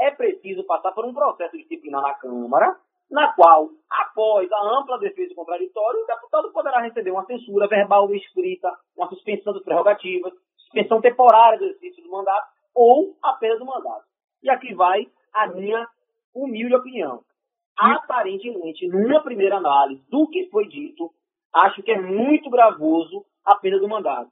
é 0.00 0.10
preciso 0.10 0.64
passar 0.64 0.92
por 0.92 1.04
um 1.04 1.12
processo 1.12 1.56
disciplinar 1.56 2.00
na 2.00 2.14
Câmara, 2.14 2.76
na 3.10 3.32
qual, 3.32 3.70
após 3.90 4.50
a 4.52 4.78
ampla 4.78 4.98
defesa 4.98 5.34
contraditória, 5.34 6.02
o 6.02 6.06
deputado 6.06 6.52
poderá 6.52 6.80
receber 6.80 7.10
uma 7.10 7.24
censura 7.24 7.66
verbal 7.66 8.04
ou 8.04 8.14
escrita, 8.14 8.70
uma 8.96 9.08
suspensão 9.08 9.52
das 9.52 9.62
prerrogativas, 9.62 10.32
suspensão 10.56 11.00
temporária 11.00 11.58
do 11.58 11.64
exercício 11.64 12.02
do 12.02 12.10
mandato 12.10 12.46
ou 12.74 13.16
a 13.22 13.32
perda 13.34 13.58
do 13.58 13.66
mandato. 13.66 14.04
E 14.42 14.50
aqui 14.50 14.74
vai 14.74 15.06
a 15.32 15.48
minha 15.48 15.86
humilde 16.34 16.74
opinião. 16.74 17.22
Aparentemente, 17.78 18.86
numa 18.88 19.22
primeira 19.22 19.56
análise 19.56 20.02
do 20.10 20.28
que 20.28 20.48
foi 20.50 20.68
dito, 20.68 21.10
acho 21.54 21.82
que 21.82 21.90
é 21.90 22.00
muito 22.00 22.50
gravoso 22.50 23.24
a 23.48 23.56
perda 23.56 23.80
do 23.80 23.88
mandato. 23.88 24.30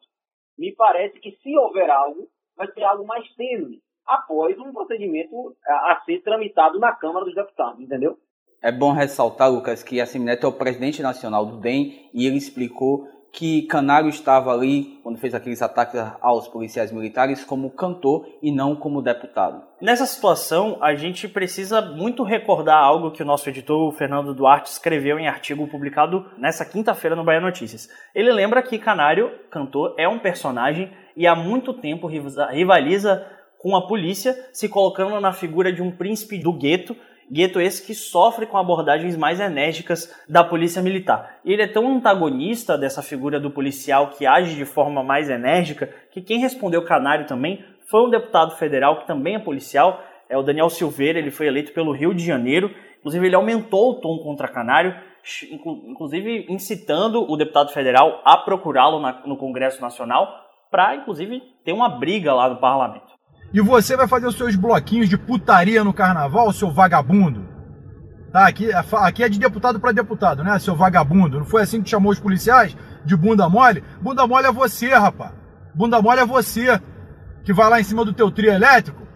Me 0.59 0.75
parece 0.75 1.19
que 1.21 1.33
se 1.43 1.57
houver 1.57 1.91
algo, 1.91 2.29
vai 2.57 2.71
ser 2.73 2.85
algo 2.85 3.07
mais 3.07 3.29
tênue, 3.35 3.81
após 4.07 4.59
um 4.59 4.73
procedimento 4.73 5.57
a, 5.67 6.03
ser 6.05 6.23
tramitado 6.23 6.79
na 6.79 6.93
Câmara 6.93 7.25
dos 7.25 7.35
Deputados, 7.35 7.81
entendeu? 7.81 8.19
É 8.63 8.73
bom 8.73 8.93
ressaltar, 8.93 9.51
Lucas, 9.51 9.83
que 9.83 10.01
a 10.01 10.07
Semineto 10.07 10.47
é 10.47 10.49
o 10.49 10.53
presidente 10.53 11.03
nacional 11.03 11.45
do 11.45 11.59
DEM 11.59 12.11
e 12.15 12.27
ele 12.27 12.37
explicou 12.37 13.07
que 13.37 13.67
Canário 13.67 14.09
estava 14.09 14.51
ali, 14.51 14.99
quando 15.03 15.19
fez 15.19 15.35
aqueles 15.35 15.61
ataques 15.61 16.01
aos 16.23 16.49
policiais 16.49 16.91
militares, 16.91 17.45
como 17.45 17.69
cantor 17.71 18.27
e 18.41 18.51
não 18.51 18.75
como 18.75 19.03
deputado. 19.03 19.63
Nessa 19.79 20.07
situação, 20.07 20.79
a 20.81 20.95
gente 20.95 21.29
precisa 21.29 21.83
muito 21.83 22.23
recordar 22.23 22.79
algo 22.79 23.11
que 23.11 23.23
o 23.23 23.27
nosso 23.27 23.47
editor 23.51 23.93
Fernando 23.93 24.33
Duarte 24.33 24.71
escreveu 24.71 25.19
em 25.19 25.29
artigo 25.29 25.69
publicado 25.69 26.25
nessa 26.39 26.65
quinta-feira 26.65 27.15
no 27.15 27.25
Bahia 27.25 27.43
Notícias. 27.43 27.91
Ele 28.15 28.33
lembra 28.33 28.63
que 28.63 28.79
Canário, 28.79 29.31
cantor, 29.51 29.95
é 29.99 30.09
um 30.09 30.19
personagem 30.19 30.91
e 31.15 31.27
há 31.27 31.37
muito 31.37 31.75
tempo 31.75 32.07
rivaliza 32.07 33.27
com 33.59 33.77
a 33.77 33.87
polícia, 33.87 34.35
se 34.51 34.67
colocando 34.67 35.21
na 35.21 35.35
figura 35.35 35.71
de 35.71 35.83
um 35.83 35.91
príncipe 35.91 36.39
do 36.39 36.55
gueto 36.55 36.97
gueto 37.31 37.61
esse 37.61 37.85
que 37.85 37.95
sofre 37.95 38.47
com 38.47 38.57
abordagens 38.57 39.17
mais 39.17 39.41
enérgicas 39.41 40.15
da 40.29 40.45
polícia 40.45 40.83
militar. 40.83 41.39
E 41.45 41.53
ele 41.53 41.63
é 41.63 41.67
tão 41.67 41.97
antagonista 41.97 42.79
dessa 42.79 43.03
figura 43.03 43.41
do 43.41 43.51
policial 43.51 44.11
que 44.11 44.27
age 44.27 44.55
de 44.55 44.65
forma 44.65 45.03
mais 45.03 45.29
enérgica 45.29 45.93
que 46.11 46.23
quem 46.23 46.41
respondeu 46.41 46.85
canário 46.85 47.27
também 47.27 47.65
foi 47.89 48.05
um 48.05 48.11
deputado 48.11 48.57
federal 48.57 49.01
que 49.01 49.07
também 49.07 49.37
é 49.37 49.39
policial, 49.39 50.03
é 50.29 50.37
o 50.37 50.43
Daniel 50.43 50.69
Silveira, 50.69 51.19
ele 51.19 51.31
foi 51.31 51.47
eleito 51.47 51.73
pelo 51.73 51.93
Rio 51.93 52.13
de 52.13 52.25
Janeiro. 52.25 52.75
Inclusive, 52.99 53.27
ele 53.27 53.37
aumentou 53.37 53.93
o 53.93 54.01
tom 54.01 54.19
contra 54.19 54.49
Canário, 54.49 54.97
inclusive 55.89 56.47
incitando 56.49 57.23
o 57.31 57.37
deputado 57.37 57.71
federal 57.73 58.21
a 58.25 58.37
procurá-lo 58.37 59.01
no 59.25 59.37
Congresso 59.37 59.81
Nacional 59.81 60.27
para, 60.71 60.97
inclusive, 60.97 61.41
ter 61.65 61.73
uma 61.73 61.89
briga 61.89 62.35
lá 62.35 62.49
no 62.49 62.57
parlamento. 62.57 63.16
E 63.53 63.61
você 63.61 63.97
vai 63.97 64.07
fazer 64.07 64.27
os 64.27 64.37
seus 64.37 64.57
bloquinhos 64.57 65.09
de 65.09 65.17
putaria 65.17 65.83
no 65.85 65.93
carnaval, 65.93 66.53
seu 66.53 66.71
vagabundo. 66.71 67.47
Tá, 68.33 68.47
aqui, 68.47 68.69
aqui 68.73 69.23
é 69.23 69.29
de 69.29 69.39
deputado 69.39 69.81
para 69.81 69.93
deputado, 69.93 70.45
né, 70.45 70.59
seu 70.59 70.75
vagabundo? 70.75 71.39
Não 71.39 71.47
foi 71.47 71.63
assim 71.63 71.83
que 71.83 71.89
chamou 71.89 72.13
os 72.13 72.21
policiais? 72.21 72.77
De 73.05 73.17
bunda 73.17 73.49
mole? 73.49 73.83
Bunda 74.01 74.27
mole 74.27 74.47
é 74.47 74.53
você, 74.53 74.89
rapaz. 74.89 75.33
Bunda 75.75 76.03
mole 76.03 76.21
é 76.21 76.27
você 76.27 76.81
que 77.45 77.53
vai 77.53 77.71
lá 77.71 77.81
em 77.81 77.85
cima 77.85 78.05
do 78.05 78.13
teu 78.13 78.31
trio 78.31 78.53
elétrico 78.53 79.07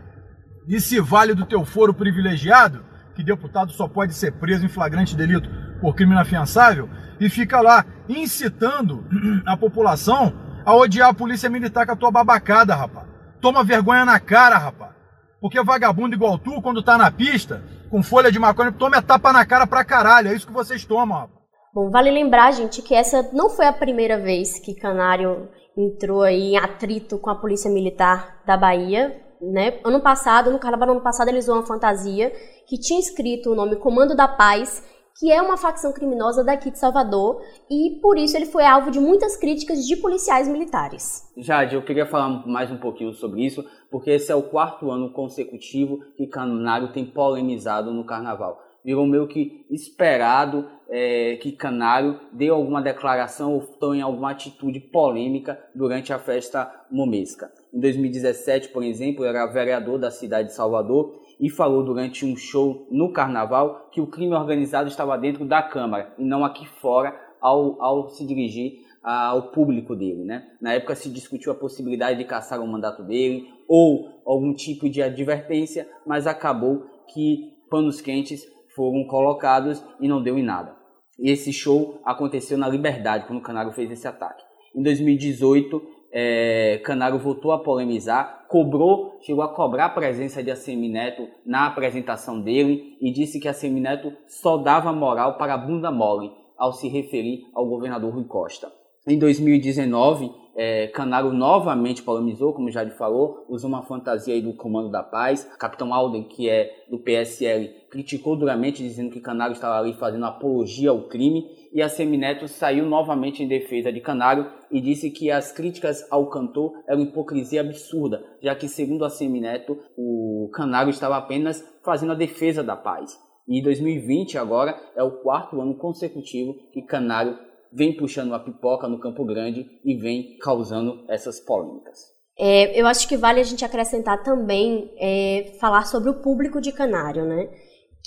e 0.67 0.81
se 0.81 1.01
vale 1.01 1.35
do 1.35 1.45
teu 1.45 1.65
foro 1.65 1.93
privilegiado, 1.93 2.85
que 3.15 3.25
deputado 3.25 3.73
só 3.73 3.89
pode 3.89 4.15
ser 4.15 4.33
preso 4.33 4.65
em 4.65 4.69
flagrante 4.69 5.17
delito 5.17 5.51
por 5.81 5.95
crime 5.95 6.13
inafiançável, 6.13 6.89
e 7.19 7.29
fica 7.29 7.61
lá 7.61 7.85
incitando 8.09 9.05
a 9.45 9.57
população 9.57 10.33
a 10.65 10.75
odiar 10.75 11.09
a 11.09 11.15
polícia 11.15 11.51
militar 11.51 11.85
com 11.85 11.93
a 11.93 11.97
tua 11.97 12.11
babacada, 12.11 12.75
rapaz. 12.75 13.10
Toma 13.41 13.65
vergonha 13.65 14.05
na 14.05 14.21
cara, 14.21 14.59
rapaz. 14.59 14.93
Porque 15.41 15.63
vagabundo 15.63 16.15
igual 16.15 16.39
tu, 16.39 16.61
quando 16.61 16.83
tá 16.83 16.99
na 16.99 17.11
pista, 17.11 17.63
com 17.91 18.03
folha 18.03 18.31
de 18.31 18.39
maconha, 18.39 18.71
toma 18.71 19.01
tapa 19.01 19.33
na 19.33 19.45
cara 19.47 19.67
pra 19.67 19.85
caralho. 19.85 20.29
É 20.29 20.35
isso 20.35 20.47
que 20.47 20.53
vocês 20.53 20.85
tomam, 20.85 21.19
rapaz. 21.19 21.41
Bom, 21.73 21.89
vale 21.89 22.11
lembrar, 22.11 22.53
gente, 22.53 22.83
que 22.83 22.95
essa 22.95 23.31
não 23.33 23.49
foi 23.49 23.67
a 23.67 23.73
primeira 23.73 24.19
vez 24.19 24.59
que 24.59 24.75
Canário 24.75 25.49
entrou 25.77 26.23
aí 26.23 26.55
em 26.55 26.59
atrito 26.59 27.17
com 27.19 27.31
a 27.31 27.37
Polícia 27.37 27.71
Militar 27.71 28.43
da 28.45 28.57
Bahia. 28.57 29.25
Né? 29.41 29.79
Ano 29.85 30.01
passado, 30.01 30.51
no 30.51 30.59
carnaval 30.59 30.91
ano 30.91 31.01
passado, 31.01 31.29
ele 31.29 31.39
usou 31.39 31.55
uma 31.55 31.67
fantasia 31.67 32.31
que 32.67 32.79
tinha 32.79 33.01
escrito 33.01 33.51
o 33.51 33.55
nome 33.55 33.77
Comando 33.77 34.15
da 34.15 34.29
Paz 34.29 34.83
que 35.21 35.31
é 35.31 35.41
uma 35.43 35.59
facção 35.59 35.93
criminosa 35.93 36.43
daqui 36.43 36.71
de 36.71 36.79
Salvador 36.79 37.43
e 37.71 37.99
por 38.01 38.17
isso 38.17 38.35
ele 38.39 38.47
foi 38.47 38.65
alvo 38.65 38.91
de 38.91 38.99
muitas 38.99 39.37
críticas 39.37 39.87
de 39.87 39.95
policiais 39.97 40.49
militares. 40.49 41.31
Jade, 41.37 41.75
eu 41.75 41.83
queria 41.83 42.07
falar 42.07 42.47
mais 42.49 42.71
um 42.71 42.79
pouquinho 42.79 43.13
sobre 43.13 43.45
isso, 43.45 43.63
porque 43.91 44.11
esse 44.13 44.33
é 44.33 44.35
o 44.35 44.45
quarto 44.45 44.91
ano 44.91 45.13
consecutivo 45.13 46.01
que 46.17 46.27
Canário 46.27 46.91
tem 46.95 47.05
polemizado 47.05 47.93
no 47.93 48.03
carnaval. 48.03 48.59
Virou 48.83 49.07
meio 49.07 49.29
que 49.29 49.67
esperado 49.71 50.67
é, 50.89 51.37
que 51.37 51.53
Canário 51.53 52.19
dê 52.33 52.49
alguma 52.49 52.81
declaração 52.81 53.53
ou 53.53 53.61
tome 53.61 54.01
alguma 54.01 54.31
atitude 54.31 54.81
polêmica 54.81 55.63
durante 55.75 56.15
a 56.15 56.19
festa 56.19 56.87
momesca. 56.91 57.53
Em 57.75 57.79
2017, 57.79 58.71
por 58.71 58.83
exemplo, 58.83 59.27
era 59.27 59.45
vereador 59.47 59.99
da 59.99 60.11
cidade 60.11 60.49
de 60.49 60.55
Salvador 60.55 61.21
e 61.41 61.49
falou 61.49 61.83
durante 61.83 62.27
um 62.27 62.37
show 62.37 62.87
no 62.91 63.13
carnaval 63.13 63.89
que 63.91 64.01
o 64.01 64.07
crime 64.07 64.35
organizado 64.35 64.89
estava 64.89 65.17
dentro 65.17 65.47
da 65.47 65.63
Câmara 65.63 66.15
e 66.19 66.25
não 66.25 66.45
aqui 66.45 66.69
fora 66.69 67.19
ao, 67.41 67.81
ao 67.83 68.09
se 68.11 68.27
dirigir 68.27 68.85
ao 69.03 69.51
público 69.51 69.97
dele. 69.97 70.23
Né? 70.25 70.47
Na 70.61 70.75
época 70.75 70.95
se 70.95 71.09
discutiu 71.09 71.51
a 71.51 71.55
possibilidade 71.55 72.19
de 72.19 72.25
caçar 72.25 72.61
o 72.61 72.67
mandato 72.67 73.03
dele 73.03 73.49
ou 73.67 74.23
algum 74.27 74.53
tipo 74.53 74.89
de 74.89 75.03
advertência, 75.03 75.89
mas 76.07 76.27
acabou 76.27 76.85
que 77.09 77.55
panos 77.71 78.01
quentes 78.01 78.45
foram 78.77 79.05
colocados 79.05 79.83
e 79.99 80.07
não 80.07 80.23
deu 80.23 80.39
em 80.39 80.43
nada. 80.43 80.77
E 81.19 81.31
esse 81.31 81.53
show 81.53 82.01
aconteceu 82.05 82.57
na 82.59 82.69
Liberdade, 82.69 83.27
quando 83.27 83.39
o 83.39 83.43
Canário 83.43 83.73
fez 83.73 83.91
esse 83.91 84.07
ataque. 84.07 84.43
Em 84.75 84.83
2018, 84.83 85.83
é, 86.13 86.81
Canário 86.85 87.19
voltou 87.19 87.53
a 87.53 87.59
polemizar, 87.59 88.47
cobrou, 88.49 89.19
chegou 89.21 89.43
a 89.43 89.55
cobrar 89.55 89.87
a 89.87 89.91
presença 89.91 90.43
de 90.43 90.51
Assemineto 90.51 91.29
na 91.47 91.67
apresentação 91.67 92.41
dele 92.41 92.97
e 93.01 93.13
disse 93.13 93.39
que 93.39 93.49
Assemineto 93.49 94.13
só 94.27 94.57
dava 94.57 94.93
moral 94.93 95.39
para 95.39 95.55
a 95.55 95.59
bunda 95.59 95.91
mole 95.91 96.33
ao 96.59 96.73
se 96.73 96.89
referir 96.89 97.47
ao 97.55 97.67
governador 97.67 98.13
Rui 98.13 98.25
Costa. 98.25 98.71
Em 99.07 99.19
2019, 99.19 100.31
é, 100.63 100.89
Canaro 100.89 101.33
novamente 101.33 102.03
polemizou, 102.03 102.53
como 102.53 102.71
já 102.71 102.83
lhe 102.83 102.91
falou, 102.91 103.47
usou 103.49 103.67
uma 103.71 103.83
fantasia 103.83 104.35
aí 104.35 104.43
do 104.43 104.53
Comando 104.53 104.91
da 104.91 105.03
Paz. 105.03 105.51
Capitão 105.59 105.95
Alden, 105.95 106.25
que 106.25 106.51
é 106.51 106.85
do 106.91 106.99
PSL, 106.99 107.71
criticou 107.91 108.37
duramente, 108.37 108.83
dizendo 108.83 109.11
que 109.11 109.23
Canaro 109.23 109.55
estava 109.55 109.79
ali 109.79 109.95
fazendo 109.95 110.27
apologia 110.27 110.91
ao 110.91 111.09
crime. 111.09 111.47
E 111.73 111.81
a 111.81 111.89
Semineto 111.89 112.47
saiu 112.47 112.85
novamente 112.85 113.43
em 113.43 113.49
defesa 113.49 113.91
de 113.91 114.03
Canário 114.03 114.53
e 114.71 114.83
disse 114.83 115.11
que 115.11 115.31
as 115.31 115.51
críticas 115.51 116.07
ao 116.11 116.29
cantor 116.29 116.75
eram 116.87 117.01
hipocrisia 117.01 117.63
absurda, 117.63 118.23
já 118.43 118.55
que, 118.55 118.69
segundo 118.69 119.07
a 119.07 119.09
Semineto, 119.09 119.79
o 119.97 120.51
Canário 120.53 120.91
estava 120.91 121.17
apenas 121.17 121.67
fazendo 121.83 122.13
a 122.13 122.17
defesa 122.17 122.63
da 122.63 122.77
paz. 122.77 123.19
E 123.49 123.63
2020 123.63 124.37
agora 124.37 124.79
é 124.95 125.03
o 125.03 125.23
quarto 125.23 125.59
ano 125.59 125.75
consecutivo 125.75 126.53
que 126.71 126.83
Canário 126.83 127.39
vem 127.73 127.97
puxando 127.97 128.29
uma 128.29 128.45
pipoca 128.45 128.89
no 128.89 128.99
Campo 128.99 129.25
Grande 129.25 129.67
e 129.85 129.95
vem 129.95 130.37
causando 130.39 131.05
essas 131.09 131.41
polêmicas. 131.41 131.99
É, 132.39 132.81
eu 132.81 132.87
acho 132.87 133.07
que 133.07 133.17
vale 133.17 133.41
a 133.41 133.45
gente 133.45 133.65
acrescentar 133.65 134.23
também 134.23 134.91
é, 134.99 135.57
falar 135.61 135.87
sobre 135.87 136.09
o 136.09 136.23
público 136.23 136.61
de 136.61 136.73
Canário, 136.73 137.25
né? 137.27 137.51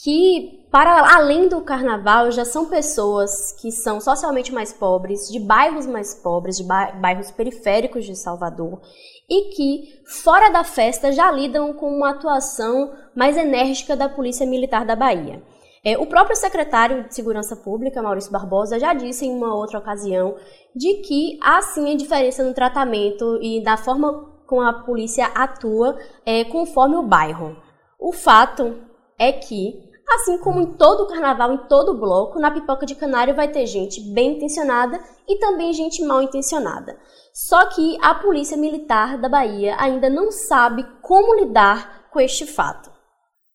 Que, 0.04 0.68
para 0.72 1.16
além 1.16 1.48
do 1.48 1.62
carnaval, 1.62 2.32
já 2.32 2.44
são 2.44 2.68
pessoas 2.68 3.52
que 3.62 3.72
são 3.72 4.02
socialmente 4.02 4.52
mais 4.52 4.74
pobres, 4.74 5.30
de 5.32 5.40
bairros 5.40 5.86
mais 5.86 6.16
pobres, 6.16 6.58
de 6.58 6.64
bairros 6.64 7.30
periféricos 7.30 8.06
de 8.06 8.16
Salvador, 8.16 8.82
e 9.30 9.56
que, 9.56 10.02
fora 10.24 10.50
da 10.50 10.64
festa, 10.64 11.12
já 11.12 11.32
lidam 11.32 11.74
com 11.74 11.88
uma 11.96 12.10
atuação 12.10 12.92
mais 13.16 13.38
enérgica 13.38 13.96
da 13.96 14.10
Polícia 14.10 14.48
Militar 14.48 14.84
da 14.84 14.96
Bahia. 14.96 15.44
É, 15.86 15.98
o 15.98 16.06
próprio 16.06 16.38
secretário 16.38 17.04
de 17.04 17.14
Segurança 17.14 17.58
Pública, 17.58 18.02
Maurício 18.02 18.32
Barbosa, 18.32 18.80
já 18.80 18.94
disse 18.94 19.26
em 19.26 19.36
uma 19.36 19.54
outra 19.54 19.80
ocasião 19.80 20.36
de 20.74 21.02
que 21.02 21.38
há 21.42 21.62
sim 21.62 21.92
a 21.92 21.98
diferença 21.98 22.42
no 22.42 22.54
tratamento 22.54 23.38
e 23.42 23.62
da 23.62 23.76
forma 23.76 24.32
como 24.48 24.62
a 24.62 24.72
polícia 24.72 25.26
atua 25.36 26.00
é, 26.26 26.46
conforme 26.46 26.96
o 26.96 27.04
bairro. 27.04 27.58
O 28.00 28.14
fato 28.14 28.78
é 29.20 29.34
que, 29.34 29.92
assim 30.16 30.38
como 30.38 30.62
em 30.62 30.74
todo 30.74 31.08
carnaval, 31.08 31.52
em 31.52 31.68
todo 31.68 32.00
bloco, 32.00 32.40
na 32.40 32.52
pipoca 32.52 32.86
de 32.86 32.96
canário 32.96 33.36
vai 33.36 33.50
ter 33.50 33.66
gente 33.66 34.00
bem 34.00 34.38
intencionada 34.38 35.02
e 35.28 35.38
também 35.38 35.74
gente 35.74 36.02
mal 36.02 36.22
intencionada. 36.22 36.98
Só 37.34 37.66
que 37.66 37.98
a 38.02 38.16
Polícia 38.16 38.56
Militar 38.56 39.18
da 39.18 39.28
Bahia 39.28 39.76
ainda 39.78 40.10
não 40.10 40.32
sabe 40.32 40.86
como 41.02 41.36
lidar 41.36 42.08
com 42.10 42.22
este 42.22 42.46
fato. 42.46 42.93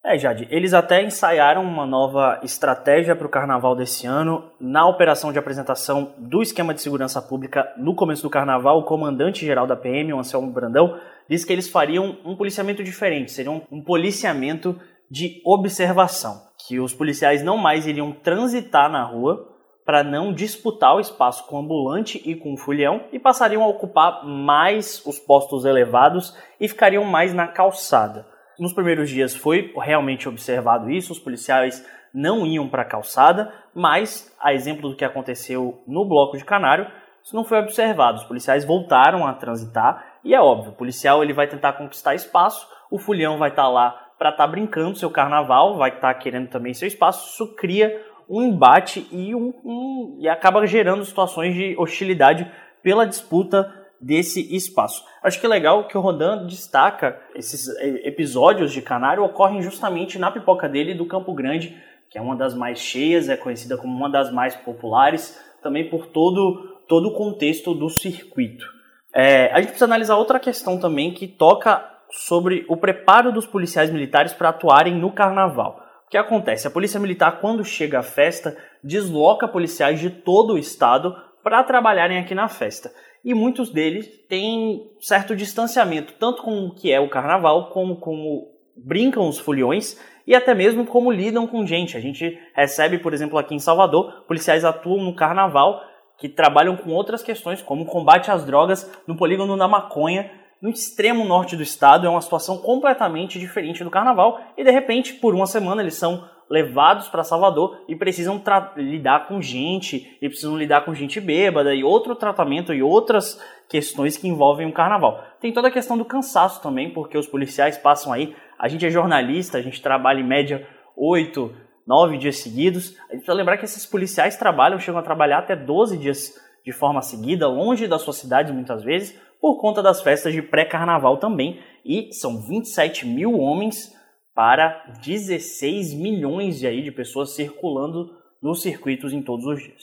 É, 0.08 0.16
Jade, 0.16 0.48
eles 0.50 0.72
até 0.72 1.02
ensaiaram 1.02 1.62
uma 1.62 1.84
nova 1.84 2.40
estratégia 2.42 3.14
para 3.14 3.26
o 3.26 3.30
carnaval 3.30 3.76
desse 3.76 4.06
ano. 4.06 4.42
Na 4.58 4.88
operação 4.88 5.30
de 5.30 5.38
apresentação 5.38 6.14
do 6.16 6.40
esquema 6.40 6.72
de 6.72 6.80
segurança 6.80 7.20
pública 7.20 7.70
no 7.76 7.94
começo 7.94 8.22
do 8.22 8.30
carnaval, 8.30 8.78
o 8.78 8.84
comandante-geral 8.84 9.66
da 9.66 9.76
PM, 9.76 10.14
o 10.14 10.18
Anselmo 10.18 10.50
Brandão, 10.50 10.98
disse 11.28 11.46
que 11.46 11.52
eles 11.52 11.68
fariam 11.68 12.16
um 12.24 12.34
policiamento 12.34 12.82
diferente, 12.82 13.32
seria 13.32 13.50
um, 13.50 13.82
policiamento 13.82 14.80
de 15.10 15.42
observação, 15.44 16.40
que 16.66 16.80
os 16.80 16.94
policiais 16.94 17.42
não 17.42 17.58
mais 17.58 17.86
iriam 17.86 18.10
transitar 18.10 18.90
na 18.90 19.04
rua 19.04 19.46
para 19.84 20.02
não 20.02 20.32
disputar 20.32 20.96
o 20.96 21.00
espaço 21.00 21.46
com 21.46 21.56
o 21.56 21.58
ambulante 21.58 22.18
e 22.24 22.34
com 22.34 22.54
o 22.54 22.56
fulhão 22.56 23.02
e 23.12 23.18
passariam 23.18 23.62
a 23.62 23.68
ocupar 23.68 24.24
mais 24.24 25.02
os 25.04 25.18
postos 25.18 25.66
elevados 25.66 26.34
e 26.58 26.66
ficariam 26.66 27.04
mais 27.04 27.34
na 27.34 27.46
calçada. 27.46 28.38
Nos 28.58 28.72
primeiros 28.72 29.08
dias 29.08 29.36
foi 29.36 29.72
realmente 29.76 30.28
observado 30.28 30.90
isso, 30.90 31.12
os 31.12 31.18
policiais 31.18 31.86
não 32.12 32.44
iam 32.44 32.68
para 32.68 32.82
a 32.82 32.86
calçada, 32.86 33.52
mas, 33.72 34.34
a 34.40 34.52
exemplo 34.52 34.90
do 34.90 34.96
que 34.96 35.04
aconteceu 35.04 35.82
no 35.86 36.04
bloco 36.04 36.36
de 36.36 36.44
Canário, 36.44 36.90
isso 37.22 37.36
não 37.36 37.44
foi 37.44 37.58
observado. 37.58 38.18
Os 38.18 38.24
policiais 38.24 38.64
voltaram 38.64 39.26
a 39.26 39.32
transitar 39.32 40.18
e 40.24 40.34
é 40.34 40.40
óbvio, 40.40 40.72
o 40.72 40.74
policial 40.74 41.22
ele 41.22 41.32
vai 41.32 41.46
tentar 41.46 41.74
conquistar 41.74 42.14
espaço, 42.14 42.66
o 42.90 42.98
fulhão 42.98 43.38
vai 43.38 43.50
estar 43.50 43.62
tá 43.62 43.68
lá 43.68 43.90
para 44.18 44.30
estar 44.30 44.44
tá 44.44 44.50
brincando 44.50 44.98
seu 44.98 45.10
carnaval, 45.10 45.76
vai 45.76 45.90
estar 45.90 46.12
tá 46.12 46.14
querendo 46.14 46.48
também 46.48 46.74
seu 46.74 46.88
espaço, 46.88 47.28
isso 47.28 47.54
cria 47.54 48.04
um 48.28 48.42
embate 48.42 49.06
e, 49.12 49.34
um, 49.34 49.54
um, 49.64 50.16
e 50.18 50.28
acaba 50.28 50.66
gerando 50.66 51.04
situações 51.04 51.54
de 51.54 51.76
hostilidade 51.78 52.50
pela 52.82 53.06
disputa 53.06 53.77
desse 54.00 54.55
espaço. 54.55 55.05
Acho 55.23 55.40
que 55.40 55.47
é 55.47 55.49
legal 55.49 55.88
que 55.88 55.97
o 55.97 56.00
Rodan 56.00 56.47
destaca 56.47 57.21
esses 57.35 57.69
episódios 58.05 58.73
de 58.73 58.81
Canário 58.81 59.25
ocorrem 59.25 59.62
justamente 59.62 60.19
na 60.19 60.31
pipoca 60.31 60.69
dele 60.69 60.95
do 60.95 61.07
Campo 61.07 61.32
Grande, 61.34 61.76
que 62.11 62.19
é 62.19 62.21
uma 62.23 62.37
das 62.37 62.54
mais 62.54 62.78
cheias, 62.78 63.28
é 63.28 63.37
conhecida 63.37 63.76
como 63.76 63.95
uma 63.95 64.08
das 64.08 64.32
mais 64.32 64.54
populares, 64.54 65.39
também 65.63 65.89
por 65.89 66.06
todo, 66.06 66.78
todo 66.89 67.08
o 67.08 67.15
contexto 67.15 67.75
do 67.75 67.89
circuito. 67.91 68.65
É, 69.13 69.50
a 69.52 69.56
gente 69.56 69.71
precisa 69.71 69.87
analisar 69.87 70.17
outra 70.17 70.39
questão 70.39 70.78
também 70.78 71.13
que 71.13 71.26
toca 71.26 71.84
sobre 72.11 72.65
o 72.69 72.76
preparo 72.76 73.32
dos 73.32 73.47
policiais 73.47 73.91
militares 73.91 74.32
para 74.32 74.50
atuarem 74.50 74.95
no 74.95 75.13
carnaval. 75.13 75.82
O 76.06 76.11
que 76.11 76.17
acontece? 76.17 76.67
A 76.67 76.71
polícia 76.71 76.99
militar, 76.99 77.41
quando 77.41 77.65
chega 77.65 77.99
à 77.99 78.02
festa, 78.02 78.56
desloca 78.82 79.47
policiais 79.47 80.00
de 80.00 80.08
todo 80.08 80.54
o 80.54 80.58
estado 80.58 81.15
para 81.43 81.63
trabalharem 81.65 82.19
aqui 82.19 82.34
na 82.34 82.49
festa 82.49 82.91
e 83.28 83.34
muitos 83.34 83.69
deles 83.69 84.08
têm 84.26 84.91
certo 84.99 85.36
distanciamento, 85.36 86.14
tanto 86.19 86.43
com 86.43 86.64
o 86.64 86.75
que 86.75 86.91
é 86.91 86.99
o 86.99 87.10
carnaval, 87.10 87.69
como 87.69 87.97
como 87.97 88.49
brincam 88.75 89.28
os 89.28 89.38
foliões 89.38 90.00
e 90.26 90.34
até 90.34 90.54
mesmo 90.54 90.86
como 90.86 91.12
lidam 91.12 91.47
com 91.47 91.67
gente. 91.67 91.95
A 91.95 92.00
gente 92.00 92.38
recebe, 92.54 92.97
por 92.97 93.12
exemplo, 93.12 93.36
aqui 93.36 93.54
em 93.54 93.58
Salvador, 93.58 94.25
policiais 94.26 94.64
atuam 94.64 95.04
no 95.04 95.14
carnaval 95.14 95.82
que 96.17 96.26
trabalham 96.26 96.75
com 96.75 96.91
outras 96.93 97.23
questões, 97.23 97.60
como 97.60 97.84
combate 97.84 98.30
às 98.30 98.47
drogas 98.47 98.91
no 99.06 99.14
polígono 99.14 99.58
da 99.58 99.69
maconha, 99.69 100.30
no 100.62 100.71
extremo 100.71 101.23
norte 101.23 101.54
do 101.54 101.62
estado. 101.62 102.06
É 102.06 102.10
uma 102.10 102.23
situação 102.23 102.56
completamente 102.56 103.38
diferente 103.38 103.84
do 103.84 103.91
carnaval 103.91 104.41
e 104.56 104.64
de 104.64 104.71
repente, 104.71 105.12
por 105.12 105.34
uma 105.34 105.47
semana, 105.47 105.82
eles 105.82 105.97
são 105.97 106.25
levados 106.50 107.08
para 107.08 107.25
Salvador 107.25 107.82
e 107.87 107.95
precisam 107.95 108.43
lidar 108.76 109.26
com 109.26 109.41
gente, 109.41 110.17
e 110.21 110.28
precisam 110.28 110.56
lidar 110.56 110.84
com 110.84 110.95
gente 110.95 111.21
bêbada 111.21 111.75
e 111.75 111.84
outro 111.84 112.15
tratamento 112.15 112.73
e 112.73 112.82
outras 112.82 113.41
questões 113.69 114.17
que 114.17 114.28
envolvem 114.28 114.67
o 114.67 114.73
carnaval. 114.73 115.23
Tem 115.41 115.52
toda 115.52 115.69
a 115.69 115.71
questão 115.71 115.99
do 115.99 116.04
cansaço 116.04 116.63
também, 116.63 116.91
porque 116.91 117.19
os 117.19 117.26
policiais 117.26 117.76
passam 117.76 118.13
aí, 118.13 118.34
a 118.58 118.69
gente 118.69 118.87
é 118.87 118.91
jornalista, 118.91 119.58
a 119.58 119.63
gente 119.63 119.82
trabalha 119.82 120.21
em 120.21 120.26
média 120.26 120.67
oito, 120.97 121.54
nove 121.87 122.19
dias 122.19 122.39
seguidos. 122.39 122.97
A 123.08 123.13
gente 123.13 123.21
precisa 123.21 123.34
lembrar 123.34 123.56
que 123.56 123.65
esses 123.65 123.87
policiais 123.87 124.37
trabalham, 124.37 124.78
chegam 124.78 125.00
a 125.00 125.02
trabalhar 125.04 125.39
até 125.39 125.54
12 125.54 125.97
dias 125.99 126.34
de 126.65 126.73
forma 126.73 127.00
seguida, 127.00 127.47
longe 127.47 127.87
das 127.87 128.02
suas 128.02 128.17
cidades 128.17 128.52
muitas 128.52 128.82
vezes, 128.82 129.19
por 129.41 129.58
conta 129.58 129.82
das 129.82 130.02
festas 130.02 130.32
de 130.32 130.43
pré-carnaval 130.43 131.17
também. 131.19 131.61
E 131.84 132.13
são 132.13 132.43
27 132.43 133.06
mil 133.06 133.39
homens 133.39 133.97
para 134.38 134.84
16 135.02 135.94
milhões 135.94 136.60
de, 136.60 136.66
aí, 136.68 136.80
de 136.80 136.92
pessoas 136.92 137.30
circulando 137.30 138.08
nos 138.40 138.62
circuitos 138.62 139.12
em 139.12 139.20
todos 139.20 139.44
os 139.44 139.58
dias. 139.60 139.82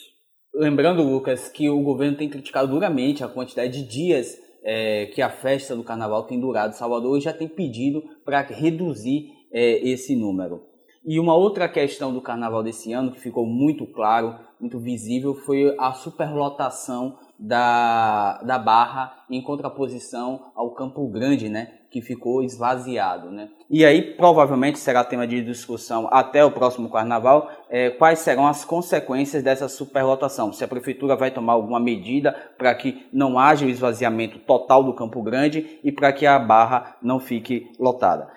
Lembrando, 0.54 1.02
Lucas, 1.02 1.50
que 1.50 1.68
o 1.68 1.82
governo 1.82 2.16
tem 2.16 2.26
criticado 2.26 2.66
duramente 2.66 3.22
a 3.22 3.28
quantidade 3.28 3.82
de 3.82 3.86
dias 3.86 4.34
é, 4.64 5.10
que 5.14 5.20
a 5.20 5.28
festa 5.28 5.76
do 5.76 5.84
carnaval 5.84 6.22
tem 6.22 6.40
durado 6.40 6.74
Salvador 6.74 7.20
já 7.20 7.34
tem 7.34 7.46
pedido 7.46 8.02
para 8.24 8.40
reduzir 8.40 9.28
é, 9.52 9.86
esse 9.86 10.16
número. 10.16 10.62
E 11.04 11.20
uma 11.20 11.36
outra 11.36 11.68
questão 11.68 12.10
do 12.10 12.22
carnaval 12.22 12.62
desse 12.62 12.94
ano 12.94 13.12
que 13.12 13.20
ficou 13.20 13.44
muito 13.44 13.86
claro, 13.86 14.36
muito 14.58 14.80
visível, 14.80 15.34
foi 15.34 15.76
a 15.78 15.92
superlotação 15.92 17.18
da, 17.38 18.42
da 18.42 18.58
Barra 18.58 19.22
em 19.30 19.42
contraposição 19.42 20.50
ao 20.54 20.72
Campo 20.72 21.06
Grande, 21.08 21.50
né? 21.50 21.75
Que 21.96 22.02
ficou 22.02 22.42
esvaziado. 22.42 23.30
Né? 23.30 23.48
E 23.70 23.82
aí, 23.82 24.02
provavelmente, 24.02 24.78
será 24.78 25.02
tema 25.02 25.26
de 25.26 25.42
discussão 25.42 26.08
até 26.12 26.44
o 26.44 26.50
próximo 26.50 26.90
carnaval, 26.90 27.50
é, 27.70 27.88
quais 27.88 28.18
serão 28.18 28.46
as 28.46 28.66
consequências 28.66 29.42
dessa 29.42 29.66
superlotação. 29.66 30.52
Se 30.52 30.62
a 30.62 30.68
prefeitura 30.68 31.16
vai 31.16 31.30
tomar 31.30 31.54
alguma 31.54 31.80
medida 31.80 32.36
para 32.58 32.74
que 32.74 33.06
não 33.10 33.38
haja 33.38 33.64
o 33.64 33.70
esvaziamento 33.70 34.38
total 34.40 34.84
do 34.84 34.92
Campo 34.92 35.22
Grande 35.22 35.80
e 35.82 35.90
para 35.90 36.12
que 36.12 36.26
a 36.26 36.38
barra 36.38 36.96
não 37.02 37.18
fique 37.18 37.72
lotada. 37.78 38.28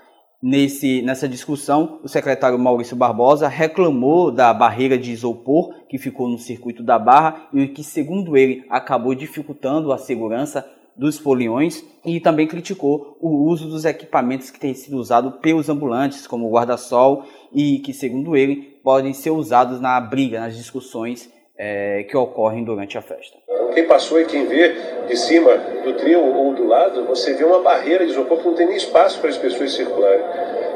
Nesse, 0.42 1.02
nessa 1.02 1.28
discussão, 1.28 2.00
o 2.02 2.08
secretário 2.08 2.58
Maurício 2.58 2.96
Barbosa 2.96 3.50
reclamou 3.50 4.32
da 4.32 4.54
barreira 4.54 4.98
de 4.98 5.12
isopor 5.12 5.74
que 5.90 5.98
ficou 5.98 6.30
no 6.30 6.38
circuito 6.38 6.82
da 6.82 6.98
Barra 6.98 7.50
e 7.54 7.68
que, 7.68 7.84
segundo 7.84 8.38
ele, 8.38 8.64
acabou 8.70 9.14
dificultando 9.14 9.92
a 9.92 9.98
segurança 9.98 10.66
dos 11.00 11.18
foliões 11.18 11.82
e 12.06 12.20
também 12.20 12.46
criticou 12.46 13.18
o 13.22 13.46
uso 13.46 13.70
dos 13.70 13.86
equipamentos 13.86 14.52
que 14.52 14.60
têm 14.60 14.74
sido 14.74 14.98
usados 14.98 15.34
pelos 15.42 15.70
ambulantes, 15.70 16.28
como 16.28 16.46
o 16.46 16.52
guarda-sol, 16.52 17.24
e 17.54 17.80
que, 17.80 17.94
segundo 17.94 18.36
ele, 18.36 18.78
podem 18.84 19.14
ser 19.14 19.30
usados 19.30 19.80
na 19.80 20.00
briga, 20.02 20.42
nas 20.42 20.58
discussões 20.58 21.32
é, 21.58 22.04
que 22.04 22.18
ocorrem 22.18 22.66
durante 22.66 22.98
a 22.98 23.02
festa. 23.02 23.38
Quem 23.74 23.88
passou 23.88 24.20
e 24.20 24.26
quem 24.26 24.46
vê 24.46 24.76
de 25.08 25.16
cima 25.16 25.56
do 25.86 25.94
trio 25.94 26.22
ou 26.22 26.54
do 26.54 26.68
lado, 26.68 27.06
você 27.06 27.34
vê 27.34 27.46
uma 27.46 27.60
barreira 27.60 28.06
de 28.06 28.12
isopor 28.12 28.40
que 28.40 28.46
não 28.46 28.56
tem 28.56 28.68
nem 28.68 28.76
espaço 28.76 29.22
para 29.22 29.30
as 29.30 29.38
pessoas 29.38 29.72
circularem. 29.72 30.26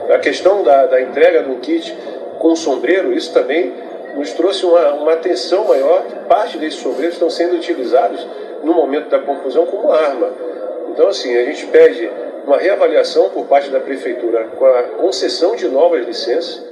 A 0.10 0.20
questão 0.20 0.64
da, 0.64 0.86
da 0.86 1.02
entrega 1.02 1.44
do 1.44 1.58
kit 1.58 1.94
com 2.40 2.56
sombreiro, 2.56 3.14
isso 3.14 3.34
também 3.34 3.74
nos 4.16 4.32
trouxe 4.32 4.66
uma, 4.66 4.94
uma 4.94 5.14
atenção 5.14 5.68
maior 5.68 6.06
que 6.06 6.16
parte 6.30 6.58
desses 6.58 6.80
sombreiros 6.80 7.16
estão 7.16 7.30
sendo 7.30 7.56
utilizados 7.56 8.26
no 8.64 8.74
momento 8.74 9.10
da 9.10 9.20
confusão 9.20 9.66
como 9.66 9.92
arma. 9.92 10.30
Então, 10.92 11.08
assim, 11.08 11.36
a 11.36 11.46
gente 11.46 11.68
pede 11.68 12.10
uma 12.46 12.58
reavaliação 12.58 13.30
por 13.30 13.46
parte 13.46 13.70
da 13.70 13.80
Prefeitura 13.80 14.48
com 14.50 14.66
a 14.66 14.84
concessão 15.02 15.56
de 15.56 15.68
novas 15.68 16.06
licenças. 16.06 16.64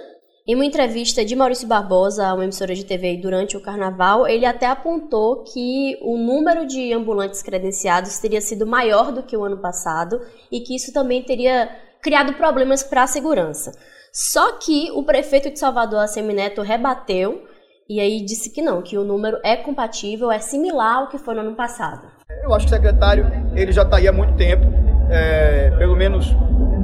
Em 0.48 0.56
uma 0.56 0.66
entrevista 0.66 1.24
de 1.24 1.36
Maurício 1.36 1.68
Barbosa 1.68 2.34
uma 2.34 2.44
emissora 2.44 2.74
de 2.74 2.84
TV 2.84 3.18
durante 3.18 3.56
o 3.56 3.62
carnaval, 3.62 4.28
ele 4.28 4.46
até 4.46 4.66
apontou 4.66 5.44
que 5.44 5.98
o 6.02 6.18
número 6.18 6.66
de 6.66 6.92
ambulantes 6.92 7.44
credenciados 7.44 8.18
teria 8.18 8.42
sido 8.42 8.66
maior 8.66 9.12
do 9.12 9.22
que 9.22 9.38
o 9.38 9.44
ano 9.44 9.58
passado 9.58 10.20
e 10.52 10.60
que 10.62 10.76
isso 10.76 10.92
também 10.92 11.22
teria 11.22 11.70
criado 12.02 12.34
problemas 12.34 12.82
para 12.82 13.04
a 13.04 13.08
segurança. 13.08 13.72
Só 14.12 14.54
que 14.54 14.92
o 14.92 15.04
prefeito 15.04 15.50
de 15.52 15.60
Salvador, 15.60 16.00
Assemineto, 16.00 16.62
rebateu 16.62 17.44
e 17.92 18.00
aí 18.00 18.22
disse 18.22 18.50
que 18.50 18.62
não, 18.62 18.82
que 18.82 18.98
o 18.98 19.04
número 19.04 19.38
é 19.44 19.58
compatível, 19.58 20.32
é 20.32 20.40
similar 20.40 21.00
ao 21.00 21.08
que 21.10 21.18
foi 21.18 21.36
no 21.36 21.42
ano 21.42 21.56
passado. 21.56 22.08
Eu 22.42 22.54
acho 22.54 22.66
que 22.66 22.72
o 22.72 22.76
secretário 22.76 23.30
ele 23.54 23.74
já 23.74 23.82
está 23.82 23.98
aí 23.98 24.08
há 24.08 24.14
muito 24.14 24.34
tempo. 24.36 24.66
é, 25.10 25.72
pelo 25.78 25.96
menos 25.96 26.34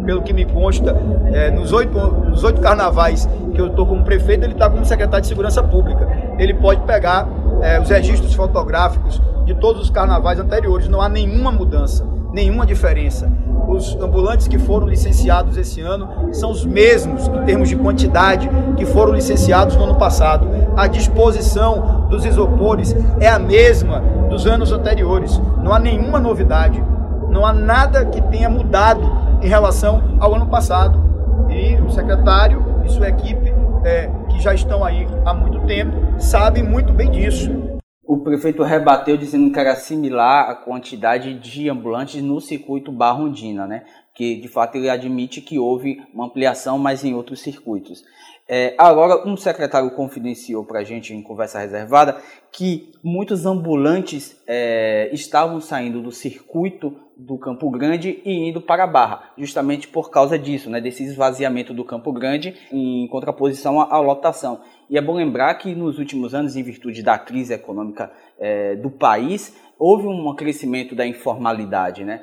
pelo 0.05 0.21
que 0.21 0.33
me 0.33 0.45
consta, 0.45 0.95
é, 1.33 1.49
nos, 1.51 1.73
oito, 1.73 1.97
nos 1.97 2.43
oito 2.43 2.61
carnavais 2.61 3.27
que 3.53 3.59
eu 3.59 3.67
estou 3.67 3.85
como 3.85 4.03
prefeito, 4.03 4.43
ele 4.43 4.53
está 4.53 4.69
como 4.69 4.85
secretário 4.85 5.21
de 5.21 5.27
Segurança 5.27 5.61
Pública. 5.63 6.07
Ele 6.37 6.53
pode 6.53 6.81
pegar 6.83 7.27
é, 7.61 7.79
os 7.79 7.89
registros 7.89 8.33
fotográficos 8.33 9.21
de 9.45 9.53
todos 9.55 9.81
os 9.81 9.89
carnavais 9.89 10.39
anteriores, 10.39 10.87
não 10.87 11.01
há 11.01 11.09
nenhuma 11.09 11.51
mudança, 11.51 12.05
nenhuma 12.33 12.65
diferença. 12.65 13.31
Os 13.67 13.95
ambulantes 13.95 14.47
que 14.47 14.57
foram 14.57 14.87
licenciados 14.87 15.57
esse 15.57 15.81
ano 15.81 16.33
são 16.33 16.51
os 16.51 16.65
mesmos, 16.65 17.27
em 17.27 17.45
termos 17.45 17.69
de 17.69 17.75
quantidade, 17.75 18.49
que 18.75 18.85
foram 18.85 19.13
licenciados 19.13 19.75
no 19.75 19.83
ano 19.83 19.95
passado. 19.95 20.47
A 20.75 20.87
disposição 20.87 22.07
dos 22.09 22.25
isopores 22.25 22.95
é 23.19 23.27
a 23.27 23.39
mesma 23.39 24.01
dos 24.29 24.45
anos 24.47 24.71
anteriores. 24.71 25.41
Não 25.61 25.73
há 25.73 25.79
nenhuma 25.79 26.19
novidade, 26.19 26.83
não 27.29 27.45
há 27.45 27.53
nada 27.53 28.05
que 28.05 28.21
tenha 28.21 28.49
mudado 28.49 29.01
em 29.41 29.47
relação 29.47 30.01
ao 30.19 30.35
ano 30.35 30.47
passado. 30.47 31.05
E 31.49 31.75
o 31.81 31.89
secretário 31.89 32.63
e 32.85 32.89
sua 32.89 33.09
equipe, 33.09 33.53
é, 33.83 34.09
que 34.29 34.41
já 34.41 34.53
estão 34.53 34.83
aí 34.83 35.07
há 35.25 35.33
muito 35.33 35.59
tempo, 35.61 35.93
sabem 36.19 36.63
muito 36.63 36.91
bem 36.91 37.09
disso. 37.11 37.76
O 38.07 38.19
prefeito 38.19 38.63
rebateu 38.63 39.17
dizendo 39.17 39.51
que 39.51 39.59
era 39.59 39.75
similar 39.75 40.49
a 40.49 40.55
quantidade 40.55 41.33
de 41.33 41.69
ambulantes 41.69 42.23
no 42.23 42.39
circuito 42.39 42.89
Barrondina, 42.89 43.67
né? 43.67 43.83
Que 44.15 44.39
de 44.39 44.47
fato 44.47 44.75
ele 44.75 44.89
admite 44.89 45.41
que 45.41 45.59
houve 45.59 46.01
uma 46.13 46.27
ampliação, 46.27 46.79
mas 46.79 47.03
em 47.03 47.13
outros 47.13 47.41
circuitos. 47.41 48.05
É, 48.49 48.73
agora, 48.77 49.27
um 49.27 49.35
secretário 49.35 49.91
confidenciou 49.91 50.63
para 50.63 50.79
a 50.79 50.83
gente 50.83 51.13
em 51.13 51.21
conversa 51.21 51.59
reservada 51.59 52.21
que 52.49 52.93
muitos 53.03 53.45
ambulantes 53.45 54.41
é, 54.47 55.09
estavam 55.11 55.59
saindo 55.59 56.01
do 56.01 56.11
circuito 56.11 56.95
do 57.17 57.37
Campo 57.37 57.69
Grande 57.69 58.21
e 58.23 58.47
indo 58.47 58.61
para 58.61 58.85
a 58.85 58.87
Barra, 58.87 59.31
justamente 59.37 59.87
por 59.87 60.09
causa 60.09 60.39
disso, 60.39 60.69
né, 60.69 60.79
desse 60.79 61.03
esvaziamento 61.03 61.73
do 61.73 61.83
Campo 61.83 62.13
Grande 62.13 62.55
em 62.71 63.05
contraposição 63.09 63.81
à, 63.81 63.95
à 63.95 63.99
lotação. 63.99 64.61
E 64.89 64.97
é 64.97 65.01
bom 65.01 65.15
lembrar 65.15 65.53
que 65.55 65.75
nos 65.75 65.99
últimos 65.99 66.33
anos, 66.33 66.55
em 66.55 66.63
virtude 66.63 67.03
da 67.03 67.17
crise 67.17 67.53
econômica 67.53 68.09
é, 68.39 68.75
do 68.75 68.89
país, 68.89 69.57
houve 69.77 70.07
um 70.07 70.33
crescimento 70.35 70.95
da 70.95 71.05
informalidade. 71.05 72.05
Né? 72.05 72.21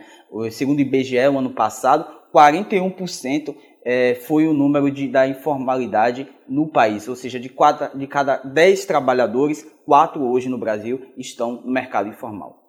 Segundo 0.51 0.79
o 0.79 0.81
IBGE, 0.81 1.19
o 1.29 1.39
ano 1.39 1.51
passado, 1.51 2.07
41% 2.35 3.55
é, 3.85 4.15
foi 4.15 4.47
o 4.47 4.55
número 4.55 4.91
de, 4.91 5.07
da 5.09 5.27
informalidade 5.29 6.29
no 6.49 6.67
país, 6.69 7.07
ou 7.07 7.15
seja, 7.15 7.39
de, 7.39 7.49
quatro, 7.49 7.97
de 7.97 8.07
cada 8.07 8.37
10 8.39 8.87
trabalhadores, 8.87 9.67
4 9.85 10.23
hoje 10.23 10.49
no 10.49 10.59
Brasil 10.59 11.03
estão 11.17 11.63
no 11.65 11.71
mercado 11.71 12.09
informal. 12.09 12.65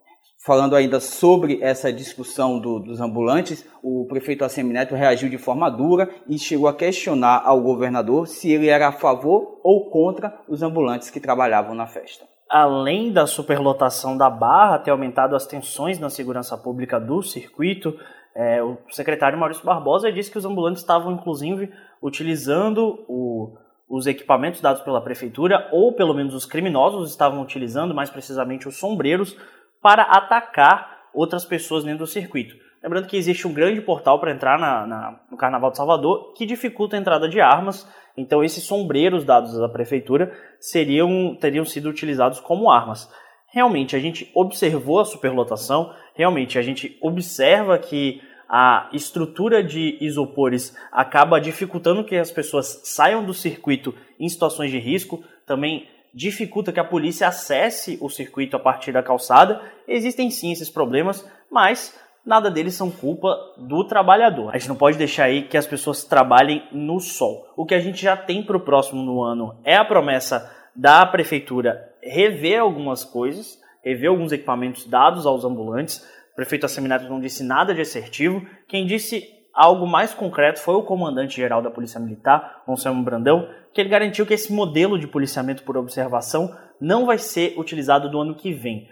Falando 0.46 0.76
ainda 0.76 1.00
sobre 1.00 1.60
essa 1.60 1.92
discussão 1.92 2.60
do, 2.60 2.80
dos 2.80 3.02
ambulantes, 3.02 3.66
o 3.82 4.06
prefeito 4.08 4.46
Assemineto 4.46 4.94
reagiu 4.94 5.28
de 5.28 5.40
forma 5.40 5.72
dura 5.72 6.08
e 6.28 6.38
chegou 6.38 6.68
a 6.68 6.74
questionar 6.74 7.42
ao 7.44 7.60
governador 7.62 8.28
se 8.28 8.52
ele 8.52 8.68
era 8.68 8.90
a 8.90 8.92
favor 8.92 9.60
ou 9.64 9.90
contra 9.90 10.38
os 10.48 10.62
ambulantes 10.62 11.10
que 11.10 11.20
trabalhavam 11.20 11.74
na 11.74 11.88
festa. 11.88 12.26
Além 12.48 13.12
da 13.12 13.26
superlotação 13.26 14.16
da 14.16 14.30
barra 14.30 14.78
ter 14.78 14.92
aumentado 14.92 15.36
as 15.36 15.48
tensões 15.48 15.98
na 15.98 16.12
segurança 16.12 16.56
pública 16.56 17.00
do 17.00 17.24
circuito, 17.24 17.98
é, 18.36 18.62
o 18.62 18.78
secretário 18.90 19.38
Maurício 19.38 19.66
Barbosa 19.66 20.12
disse 20.12 20.30
que 20.30 20.38
os 20.38 20.46
ambulantes 20.46 20.82
estavam, 20.82 21.14
inclusive, 21.14 21.72
utilizando 22.02 23.06
o, 23.08 23.58
os 23.88 24.06
equipamentos 24.08 24.60
dados 24.60 24.82
pela 24.82 25.02
prefeitura, 25.02 25.70
ou 25.72 25.94
pelo 25.94 26.14
menos 26.14 26.34
os 26.34 26.46
criminosos 26.46 27.10
estavam 27.10 27.42
utilizando, 27.42 27.96
mais 27.96 28.10
precisamente 28.10 28.68
os 28.68 28.78
sombreiros, 28.78 29.38
para 29.82 30.04
atacar 30.04 31.06
outras 31.14 31.46
pessoas 31.46 31.86
dentro 31.86 32.00
do 32.00 32.08
circuito. 32.08 32.56
Lembrando 32.84 33.08
que 33.08 33.18
existe 33.18 33.48
um 33.48 33.54
grande 33.54 33.82
portal 33.82 34.20
para 34.20 34.32
entrar 34.32 34.60
na, 34.60 34.86
na, 34.86 35.20
no 35.32 35.38
Carnaval 35.38 35.72
de 35.72 35.78
Salvador 35.78 36.34
que 36.34 36.46
dificulta 36.46 36.96
a 36.96 37.00
entrada 37.00 37.30
de 37.30 37.40
armas, 37.40 37.90
então 38.18 38.44
esses 38.44 38.64
sombreiros 38.64 39.24
dados 39.24 39.58
da 39.58 39.70
prefeitura 39.70 40.32
seriam, 40.60 41.36
teriam 41.40 41.66
sido 41.66 41.90
utilizados 41.90 42.40
como 42.40 42.70
armas. 42.70 43.10
Realmente, 43.56 43.96
a 43.96 44.00
gente 44.00 44.30
observou 44.36 45.00
a 45.00 45.06
superlotação, 45.06 45.94
realmente 46.14 46.60
a 46.60 46.62
gente 46.62 46.98
observa 47.00 47.80
que 47.80 48.22
a 48.50 48.90
estrutura 48.92 49.64
de 49.64 49.98
isopores 50.02 50.76
acaba 50.92 51.40
dificultando 51.40 52.04
que 52.04 52.18
as 52.18 52.30
pessoas 52.30 52.82
saiam 52.84 53.24
do 53.24 53.34
circuito 53.34 53.96
em 54.20 54.28
situações 54.28 54.72
de 54.72 54.78
risco, 54.78 55.24
também 55.46 55.88
dificulta 56.14 56.74
que 56.74 56.82
a 56.82 56.84
polícia 56.84 57.30
acesse 57.30 57.98
o 58.02 58.10
circuito 58.10 58.58
a 58.58 58.60
partir 58.60 58.92
da 58.92 59.02
calçada. 59.02 59.62
Existem 59.88 60.30
sim 60.30 60.52
esses 60.52 60.70
problemas, 60.70 61.26
mas 61.50 61.98
nada 62.26 62.52
deles 62.52 62.74
são 62.74 62.92
culpa 62.92 63.38
do 63.58 63.86
trabalhador. 63.86 64.50
A 64.54 64.58
gente 64.58 64.68
não 64.68 64.76
pode 64.76 64.98
deixar 64.98 65.26
aí 65.26 65.44
que 65.44 65.58
as 65.58 65.66
pessoas 65.66 66.04
trabalhem 66.04 66.68
no 66.74 67.00
sol. 67.00 67.48
O 67.56 67.66
que 67.66 67.74
a 67.74 67.80
gente 67.80 68.02
já 68.02 68.18
tem 68.18 68.44
para 68.44 68.58
o 68.58 68.66
próximo 68.66 69.02
no 69.02 69.24
ano 69.24 69.58
é 69.64 69.78
a 69.78 69.86
promessa 69.86 70.54
da 70.76 71.06
prefeitura 71.06 71.94
rever 72.02 72.60
algumas 72.60 73.04
coisas, 73.04 73.60
rever 73.84 74.10
alguns 74.10 74.32
equipamentos 74.32 74.86
dados 74.86 75.26
aos 75.26 75.44
ambulantes. 75.44 75.98
O 76.34 76.36
prefeito 76.36 76.66
Assemineto 76.66 77.10
não 77.10 77.20
disse 77.20 77.44
nada 77.44 77.74
de 77.74 77.82
assertivo. 77.82 78.46
Quem 78.68 78.86
disse 78.86 79.24
algo 79.54 79.88
mais 79.88 80.14
concreto 80.14 80.60
foi 80.60 80.76
o 80.76 80.84
comandante-geral 80.84 81.62
da 81.62 81.72
Polícia 81.72 82.00
Militar, 82.00 82.64
Anselmo 82.68 83.04
Brandão, 83.04 83.48
que 83.74 83.82
ele 83.82 83.90
garantiu 83.90 84.26
que 84.26 84.34
esse 84.34 84.52
modelo 84.52 85.00
de 85.00 85.08
policiamento 85.08 85.64
por 85.64 85.78
observação 85.78 86.56
não 86.80 87.06
vai 87.06 87.18
ser 87.18 87.58
utilizado 87.58 88.10
do 88.10 88.20
ano 88.20 88.36
que 88.36 88.52
vem. 88.52 88.88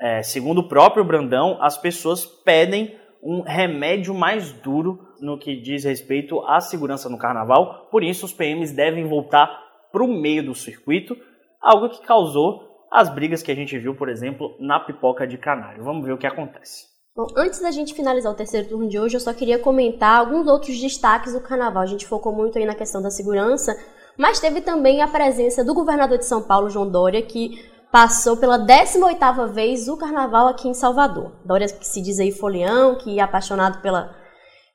É, 0.00 0.22
segundo 0.22 0.58
o 0.58 0.68
próprio 0.68 1.04
Brandão, 1.04 1.58
as 1.60 1.76
pessoas 1.76 2.24
pedem 2.24 2.96
um 3.22 3.42
remédio 3.42 4.14
mais 4.14 4.52
duro 4.52 5.00
no 5.20 5.38
que 5.38 5.60
diz 5.60 5.84
respeito 5.84 6.40
à 6.46 6.60
segurança 6.60 7.08
no 7.08 7.18
carnaval, 7.18 7.88
por 7.90 8.04
isso 8.04 8.26
os 8.26 8.32
PMs 8.32 8.72
devem 8.72 9.06
voltar 9.06 9.65
para 9.96 10.04
o 10.04 10.08
meio 10.08 10.44
do 10.44 10.54
circuito, 10.54 11.16
algo 11.58 11.88
que 11.88 12.06
causou 12.06 12.60
as 12.92 13.08
brigas 13.08 13.42
que 13.42 13.50
a 13.50 13.54
gente 13.54 13.78
viu, 13.78 13.94
por 13.94 14.10
exemplo, 14.10 14.54
na 14.60 14.78
pipoca 14.78 15.26
de 15.26 15.38
canário. 15.38 15.82
Vamos 15.82 16.04
ver 16.04 16.12
o 16.12 16.18
que 16.18 16.26
acontece. 16.26 16.84
Bom, 17.16 17.26
antes 17.34 17.60
da 17.60 17.70
gente 17.70 17.94
finalizar 17.94 18.30
o 18.30 18.36
terceiro 18.36 18.68
turno 18.68 18.90
de 18.90 18.98
hoje, 18.98 19.16
eu 19.16 19.20
só 19.20 19.32
queria 19.32 19.58
comentar 19.58 20.18
alguns 20.20 20.46
outros 20.46 20.78
destaques 20.78 21.32
do 21.32 21.40
carnaval. 21.40 21.82
A 21.82 21.86
gente 21.86 22.06
focou 22.06 22.30
muito 22.30 22.58
aí 22.58 22.66
na 22.66 22.74
questão 22.74 23.00
da 23.00 23.10
segurança, 23.10 23.74
mas 24.18 24.38
teve 24.38 24.60
também 24.60 25.00
a 25.00 25.08
presença 25.08 25.64
do 25.64 25.72
governador 25.72 26.18
de 26.18 26.26
São 26.26 26.42
Paulo, 26.42 26.68
João 26.68 26.90
Dória, 26.90 27.22
que 27.22 27.58
passou 27.90 28.36
pela 28.36 28.58
18ª 28.58 29.50
vez 29.50 29.88
o 29.88 29.96
carnaval 29.96 30.46
aqui 30.46 30.68
em 30.68 30.74
Salvador. 30.74 31.32
Dória 31.42 31.66
que 31.68 31.86
se 31.86 32.02
diz 32.02 32.18
aí 32.18 32.30
folião, 32.32 32.98
que 32.98 33.18
é 33.18 33.22
apaixonado 33.22 33.80
pela, 33.80 34.14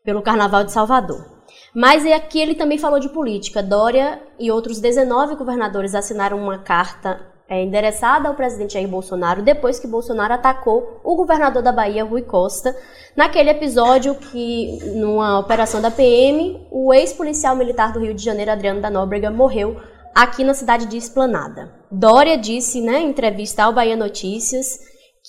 pelo 0.04 0.24
carnaval 0.24 0.64
de 0.64 0.72
Salvador. 0.72 1.41
Mas 1.74 2.06
aqui 2.06 2.40
ele 2.40 2.56
também 2.56 2.78
falou 2.78 3.00
de 3.00 3.10
política. 3.10 3.64
Dória 3.64 4.22
e 4.40 4.52
outros 4.52 4.80
19 4.80 5.36
governadores 5.36 5.96
assinaram 5.96 6.38
uma 6.38 6.58
carta 6.60 7.32
é, 7.52 7.62
endereçada 7.62 8.30
ao 8.30 8.36
presidente 8.36 8.76
Jair 8.76 8.88
Bolsonaro 8.88 9.42
depois 9.42 9.78
que 9.78 9.86
Bolsonaro 9.86 10.34
atacou 10.34 11.02
o 11.04 11.18
governador 11.18 11.62
da 11.62 11.74
Bahia, 11.74 12.06
Rui 12.06 12.22
Costa, 12.22 12.74
naquele 13.14 13.50
episódio 13.50 14.16
que, 14.16 14.80
numa 14.96 15.38
operação 15.38 15.82
da 15.82 15.92
PM, 15.92 16.66
o 16.72 16.94
ex-policial 16.94 17.54
militar 17.54 17.92
do 17.92 18.00
Rio 18.00 18.14
de 18.14 18.24
Janeiro, 18.24 18.52
Adriano 18.52 18.80
da 18.80 18.90
Nóbrega, 18.90 19.30
morreu 19.30 19.76
aqui 20.16 20.46
na 20.46 20.54
cidade 20.54 20.86
de 20.86 20.96
Esplanada. 20.96 21.74
Dória 21.92 22.38
disse, 22.38 22.80
né, 22.80 23.02
em 23.02 23.10
entrevista 23.10 23.64
ao 23.64 23.74
Bahia 23.74 23.98
Notícias, 23.98 24.80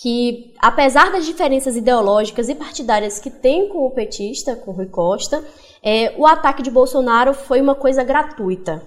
que 0.01 0.55
apesar 0.61 1.11
das 1.11 1.27
diferenças 1.27 1.77
ideológicas 1.77 2.49
e 2.49 2.55
partidárias 2.55 3.19
que 3.19 3.31
tem 3.31 3.69
com 3.69 3.85
o 3.85 3.91
petista, 3.91 4.55
com 4.55 4.71
Rui 4.71 4.87
Costa, 4.87 5.45
é, 5.85 6.15
o 6.17 6.27
ataque 6.27 6.63
de 6.63 6.71
Bolsonaro 6.71 7.35
foi 7.35 7.61
uma 7.61 7.75
coisa 7.75 8.05
gratuita 8.05 8.83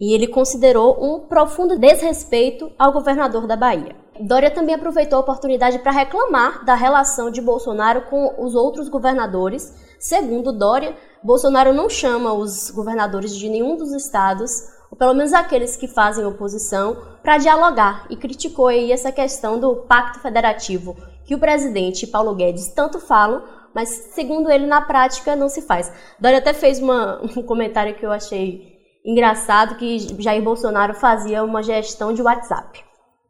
e 0.00 0.14
ele 0.14 0.26
considerou 0.26 1.02
um 1.02 1.20
profundo 1.20 1.78
desrespeito 1.78 2.70
ao 2.78 2.92
governador 2.92 3.46
da 3.46 3.56
Bahia. 3.56 3.96
Dória 4.20 4.50
também 4.50 4.74
aproveitou 4.74 5.18
a 5.18 5.20
oportunidade 5.20 5.78
para 5.78 5.92
reclamar 5.92 6.64
da 6.64 6.74
relação 6.74 7.30
de 7.30 7.40
Bolsonaro 7.40 8.02
com 8.02 8.34
os 8.38 8.54
outros 8.54 8.88
governadores. 8.88 9.74
Segundo 9.98 10.52
Dória, 10.52 10.94
Bolsonaro 11.22 11.72
não 11.72 11.88
chama 11.88 12.32
os 12.32 12.70
governadores 12.70 13.34
de 13.34 13.48
nenhum 13.48 13.76
dos 13.76 13.92
estados, 13.92 14.68
ou 14.90 14.96
pelo 14.96 15.14
menos 15.14 15.32
aqueles 15.32 15.76
que 15.76 15.88
fazem 15.88 16.24
oposição, 16.24 16.96
para 17.22 17.38
dialogar 17.38 18.06
e 18.10 18.16
criticou 18.16 18.68
aí 18.68 18.92
essa 18.92 19.10
questão 19.10 19.58
do 19.58 19.76
pacto 19.76 20.20
federativo 20.20 20.96
que 21.26 21.34
o 21.34 21.38
presidente 21.40 22.06
Paulo 22.06 22.34
Guedes 22.34 22.68
tanto 22.68 23.00
falam, 23.00 23.42
mas 23.76 23.90
segundo 24.14 24.50
ele 24.50 24.66
na 24.66 24.80
prática 24.80 25.36
não 25.36 25.50
se 25.50 25.60
faz. 25.60 25.92
Dória 26.18 26.38
até 26.38 26.54
fez 26.54 26.80
uma, 26.80 27.20
um 27.36 27.42
comentário 27.42 27.94
que 27.94 28.06
eu 28.06 28.10
achei 28.10 28.74
engraçado 29.04 29.76
que 29.76 29.98
Jair 30.18 30.42
Bolsonaro 30.42 30.94
fazia 30.94 31.44
uma 31.44 31.62
gestão 31.62 32.14
de 32.14 32.22
WhatsApp. 32.22 32.82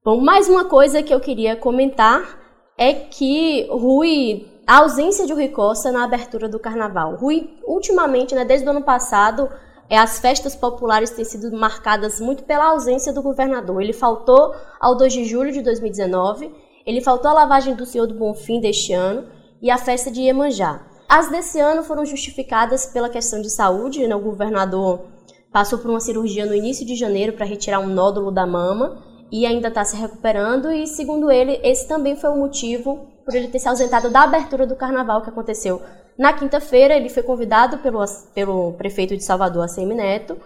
Bom, 0.04 0.20
mais 0.20 0.48
uma 0.48 0.66
coisa 0.66 1.02
que 1.02 1.12
eu 1.12 1.18
queria 1.18 1.56
comentar 1.56 2.38
é 2.78 2.92
que 2.92 3.66
Rui, 3.72 4.46
a 4.64 4.78
ausência 4.78 5.26
de 5.26 5.32
Rui 5.32 5.48
Costa 5.48 5.90
na 5.90 6.04
abertura 6.04 6.48
do 6.48 6.61
carnaval. 6.61 7.16
Rui, 7.16 7.50
ultimamente, 7.66 8.32
né, 8.32 8.44
desde 8.44 8.68
o 8.68 8.70
ano 8.70 8.82
passado, 8.82 9.50
é, 9.90 9.98
as 9.98 10.20
festas 10.20 10.54
populares 10.54 11.11
têm 11.11 11.24
sido 11.24 11.50
marcadas 11.56 12.20
muito 12.20 12.44
pela 12.44 12.66
ausência 12.66 13.12
do 13.12 13.20
governador. 13.20 13.82
Ele 13.82 13.92
faltou 13.92 14.54
ao 14.78 14.96
2 14.96 15.12
de 15.12 15.24
julho 15.24 15.50
de 15.50 15.61
2019, 15.61 16.54
ele 16.87 17.00
faltou 17.00 17.32
à 17.32 17.35
lavagem 17.35 17.74
do 17.74 17.85
Senhor 17.85 18.06
do 18.06 18.14
Bonfim 18.14 18.61
deste 18.61 18.92
ano 18.92 19.35
e 19.61 19.71
à 19.71 19.79
festa 19.79 20.11
de 20.11 20.21
Iemanjá. 20.23 20.81
As 21.09 21.31
desse 21.31 21.61
ano 21.61 21.85
foram 21.85 22.05
justificadas 22.05 22.87
pela 22.87 23.09
questão 23.09 23.40
de 23.40 23.51
saúde, 23.51 24.07
né? 24.07 24.14
o 24.14 24.21
governador 24.21 25.07
passou 25.53 25.79
por 25.79 25.90
uma 25.90 26.01
cirurgia 26.01 26.45
no 26.45 26.55
início 26.55 26.85
de 26.85 26.97
janeiro 26.97 27.33
para 27.33 27.47
retirar 27.47 27.79
um 27.79 27.87
nódulo 27.87 28.31
da 28.31 28.47
mama 28.47 29.03
e 29.31 29.47
ainda 29.47 29.69
está 29.69 29.85
se 29.85 29.97
recuperando 29.97 30.71
e 30.71 30.87
segundo 30.87 31.31
ele 31.31 31.61
esse 31.62 31.88
também 31.88 32.16
foi 32.16 32.31
o 32.31 32.37
motivo 32.37 33.09
por 33.25 33.35
ele 33.35 33.49
ter 33.49 33.59
se 33.59 33.69
ausentado 33.69 34.11
da 34.11 34.23
abertura 34.23 34.66
do 34.66 34.77
carnaval 34.77 35.23
que 35.23 35.31
aconteceu 35.31 35.83
na 36.19 36.33
quinta-feira. 36.33 36.95
Ele 36.95 37.09
foi 37.09 37.23
convidado 37.23 37.79
pelo, 37.79 38.05
pelo 38.35 38.73
prefeito 38.75 39.16
de 39.16 39.25
Salvador, 39.25 39.64
ACM 39.64 39.95
Neto, 39.95 40.38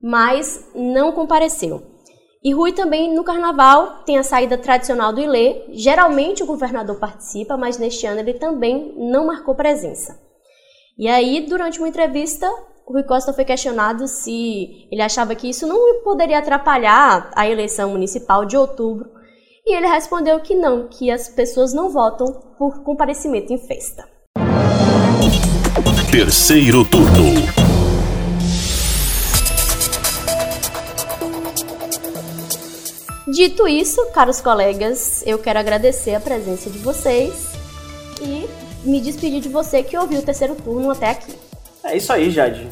mas 0.00 0.68
não 0.74 1.12
compareceu. 1.12 1.97
E 2.42 2.54
Rui 2.54 2.72
também 2.72 3.14
no 3.14 3.24
carnaval 3.24 4.04
tem 4.04 4.16
a 4.16 4.22
saída 4.22 4.56
tradicional 4.56 5.12
do 5.12 5.20
Ilê. 5.20 5.64
Geralmente 5.70 6.42
o 6.42 6.46
governador 6.46 6.96
participa, 6.96 7.56
mas 7.56 7.78
neste 7.78 8.06
ano 8.06 8.20
ele 8.20 8.34
também 8.34 8.94
não 8.96 9.26
marcou 9.26 9.54
presença. 9.54 10.18
E 10.96 11.08
aí, 11.08 11.46
durante 11.48 11.78
uma 11.78 11.88
entrevista, 11.88 12.48
o 12.86 12.92
Rui 12.92 13.02
Costa 13.02 13.32
foi 13.32 13.44
questionado 13.44 14.06
se 14.08 14.88
ele 14.90 15.02
achava 15.02 15.34
que 15.34 15.48
isso 15.50 15.66
não 15.66 16.02
poderia 16.02 16.38
atrapalhar 16.38 17.30
a 17.34 17.48
eleição 17.48 17.90
municipal 17.90 18.44
de 18.44 18.56
outubro. 18.56 19.08
E 19.66 19.76
ele 19.76 19.86
respondeu 19.86 20.40
que 20.40 20.54
não, 20.54 20.88
que 20.88 21.10
as 21.10 21.28
pessoas 21.28 21.74
não 21.74 21.90
votam 21.90 22.26
por 22.56 22.82
comparecimento 22.82 23.52
em 23.52 23.58
festa. 23.58 24.08
Terceiro 26.10 26.84
turno. 26.86 27.67
Dito 33.30 33.68
isso, 33.68 34.06
caros 34.06 34.40
colegas, 34.40 35.22
eu 35.26 35.38
quero 35.38 35.58
agradecer 35.58 36.14
a 36.14 36.20
presença 36.20 36.70
de 36.70 36.78
vocês 36.78 37.52
e 38.22 38.48
me 38.88 39.00
despedir 39.02 39.42
de 39.42 39.50
você 39.50 39.82
que 39.82 39.98
ouviu 39.98 40.20
o 40.20 40.22
terceiro 40.22 40.54
turno 40.54 40.90
até 40.90 41.10
aqui. 41.10 41.34
É 41.84 41.96
isso 41.96 42.10
aí, 42.10 42.30
Jade. 42.30 42.66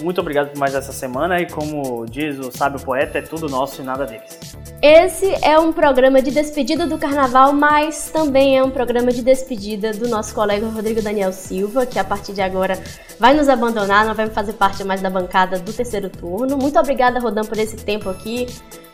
Muito 0.00 0.20
obrigado 0.20 0.50
por 0.50 0.58
mais 0.58 0.74
essa 0.74 0.92
semana 0.92 1.40
e 1.40 1.46
como 1.46 2.06
diz 2.06 2.38
o 2.38 2.50
sábio 2.50 2.80
poeta, 2.80 3.18
é 3.18 3.22
tudo 3.22 3.48
nosso 3.48 3.82
e 3.82 3.84
nada 3.84 4.06
deles. 4.06 4.38
Esse 4.80 5.26
é 5.44 5.58
um 5.58 5.72
programa 5.72 6.22
de 6.22 6.30
despedida 6.30 6.86
do 6.86 6.96
carnaval, 6.96 7.52
mas 7.52 8.10
também 8.10 8.56
é 8.56 8.62
um 8.62 8.70
programa 8.70 9.12
de 9.12 9.22
despedida 9.22 9.92
do 9.92 10.08
nosso 10.08 10.34
colega 10.34 10.68
Rodrigo 10.68 11.02
Daniel 11.02 11.32
Silva, 11.32 11.84
que 11.84 11.98
a 11.98 12.04
partir 12.04 12.32
de 12.32 12.40
agora 12.40 12.80
vai 13.18 13.34
nos 13.34 13.48
abandonar, 13.48 14.06
não 14.06 14.14
vai 14.14 14.28
fazer 14.30 14.52
parte 14.54 14.84
mais 14.84 15.02
da 15.02 15.10
bancada 15.10 15.58
do 15.58 15.72
terceiro 15.72 16.08
turno. 16.08 16.56
Muito 16.56 16.78
obrigada, 16.78 17.18
Rodan, 17.18 17.42
por 17.42 17.58
esse 17.58 17.76
tempo 17.76 18.08
aqui, 18.08 18.46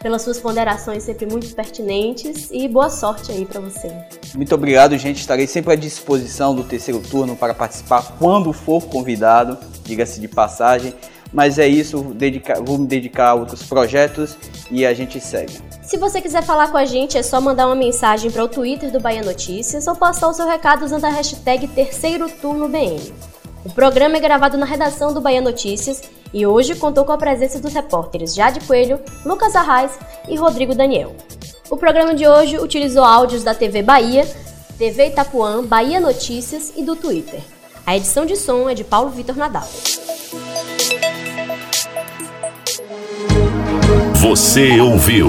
pelas 0.04 0.20
suas 0.20 0.38
ponderações 0.38 1.02
sempre 1.02 1.24
muito 1.24 1.54
pertinentes 1.54 2.50
e 2.52 2.68
boa 2.68 2.90
sorte 2.90 3.32
aí 3.32 3.46
para 3.46 3.58
você. 3.58 3.90
Muito 4.34 4.54
obrigado, 4.54 4.98
gente. 4.98 5.18
Estarei 5.18 5.46
sempre 5.46 5.72
à 5.72 5.76
disposição 5.76 6.54
do 6.54 6.62
terceiro 6.62 7.00
turno 7.00 7.34
para 7.34 7.54
participar 7.54 8.14
quando 8.18 8.52
for 8.52 8.84
convidado, 8.84 9.56
diga-se 9.82 10.20
de 10.20 10.28
passagem. 10.28 10.94
Mas 11.32 11.58
é 11.58 11.66
isso, 11.66 12.14
vou 12.66 12.78
me 12.78 12.86
dedicar 12.86 13.30
a 13.30 13.34
outros 13.34 13.62
projetos 13.62 14.36
e 14.70 14.84
a 14.84 14.92
gente 14.92 15.18
segue. 15.22 15.58
Se 15.82 15.96
você 15.96 16.20
quiser 16.20 16.42
falar 16.42 16.70
com 16.70 16.76
a 16.76 16.84
gente, 16.84 17.16
é 17.16 17.22
só 17.22 17.40
mandar 17.40 17.66
uma 17.66 17.74
mensagem 17.74 18.30
para 18.30 18.44
o 18.44 18.48
Twitter 18.48 18.92
do 18.92 19.00
Bahia 19.00 19.22
Notícias 19.22 19.86
ou 19.86 19.96
postar 19.96 20.28
o 20.28 20.34
seu 20.34 20.46
recado 20.46 20.84
usando 20.84 21.06
a 21.06 21.10
hashtag 21.10 21.66
Terceiro 21.68 22.28
Turno 22.28 22.68
BN. 22.68 23.00
O 23.64 23.70
programa 23.70 24.18
é 24.18 24.20
gravado 24.20 24.58
na 24.58 24.66
redação 24.66 25.14
do 25.14 25.22
Bahia 25.22 25.40
Notícias 25.40 26.02
e 26.34 26.46
hoje 26.46 26.74
contou 26.74 27.04
com 27.04 27.12
a 27.12 27.16
presença 27.16 27.58
dos 27.58 27.72
repórteres 27.72 28.34
Jade 28.34 28.60
Coelho, 28.60 29.00
Lucas 29.24 29.56
Arraes 29.56 29.92
e 30.28 30.36
Rodrigo 30.36 30.74
Daniel. 30.74 31.16
O 31.70 31.76
programa 31.76 32.14
de 32.14 32.26
hoje 32.26 32.58
utilizou 32.58 33.02
áudios 33.02 33.42
da 33.42 33.54
TV 33.54 33.82
Bahia, 33.82 34.28
TV 34.76 35.06
Itapuã, 35.06 35.64
Bahia 35.64 35.98
Notícias 35.98 36.74
e 36.76 36.82
do 36.82 36.94
Twitter. 36.94 37.40
A 37.86 37.96
edição 37.96 38.26
de 38.26 38.36
som 38.36 38.68
é 38.68 38.74
de 38.74 38.84
Paulo 38.84 39.08
Vitor 39.10 39.36
Nadal. 39.36 39.68
Você 44.16 44.78
ouviu 44.80 45.28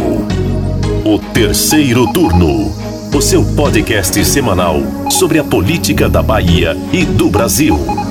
o 1.06 1.20
terceiro 1.34 2.12
turno, 2.12 2.72
o 3.16 3.22
seu 3.22 3.46
podcast 3.56 4.24
semanal 4.26 4.76
sobre 5.10 5.40
a 5.40 5.44
política 5.44 6.10
da 6.10 6.22
Bahia 6.22 6.76
e 6.92 7.06
do 7.06 7.30
Brasil. 7.30 8.05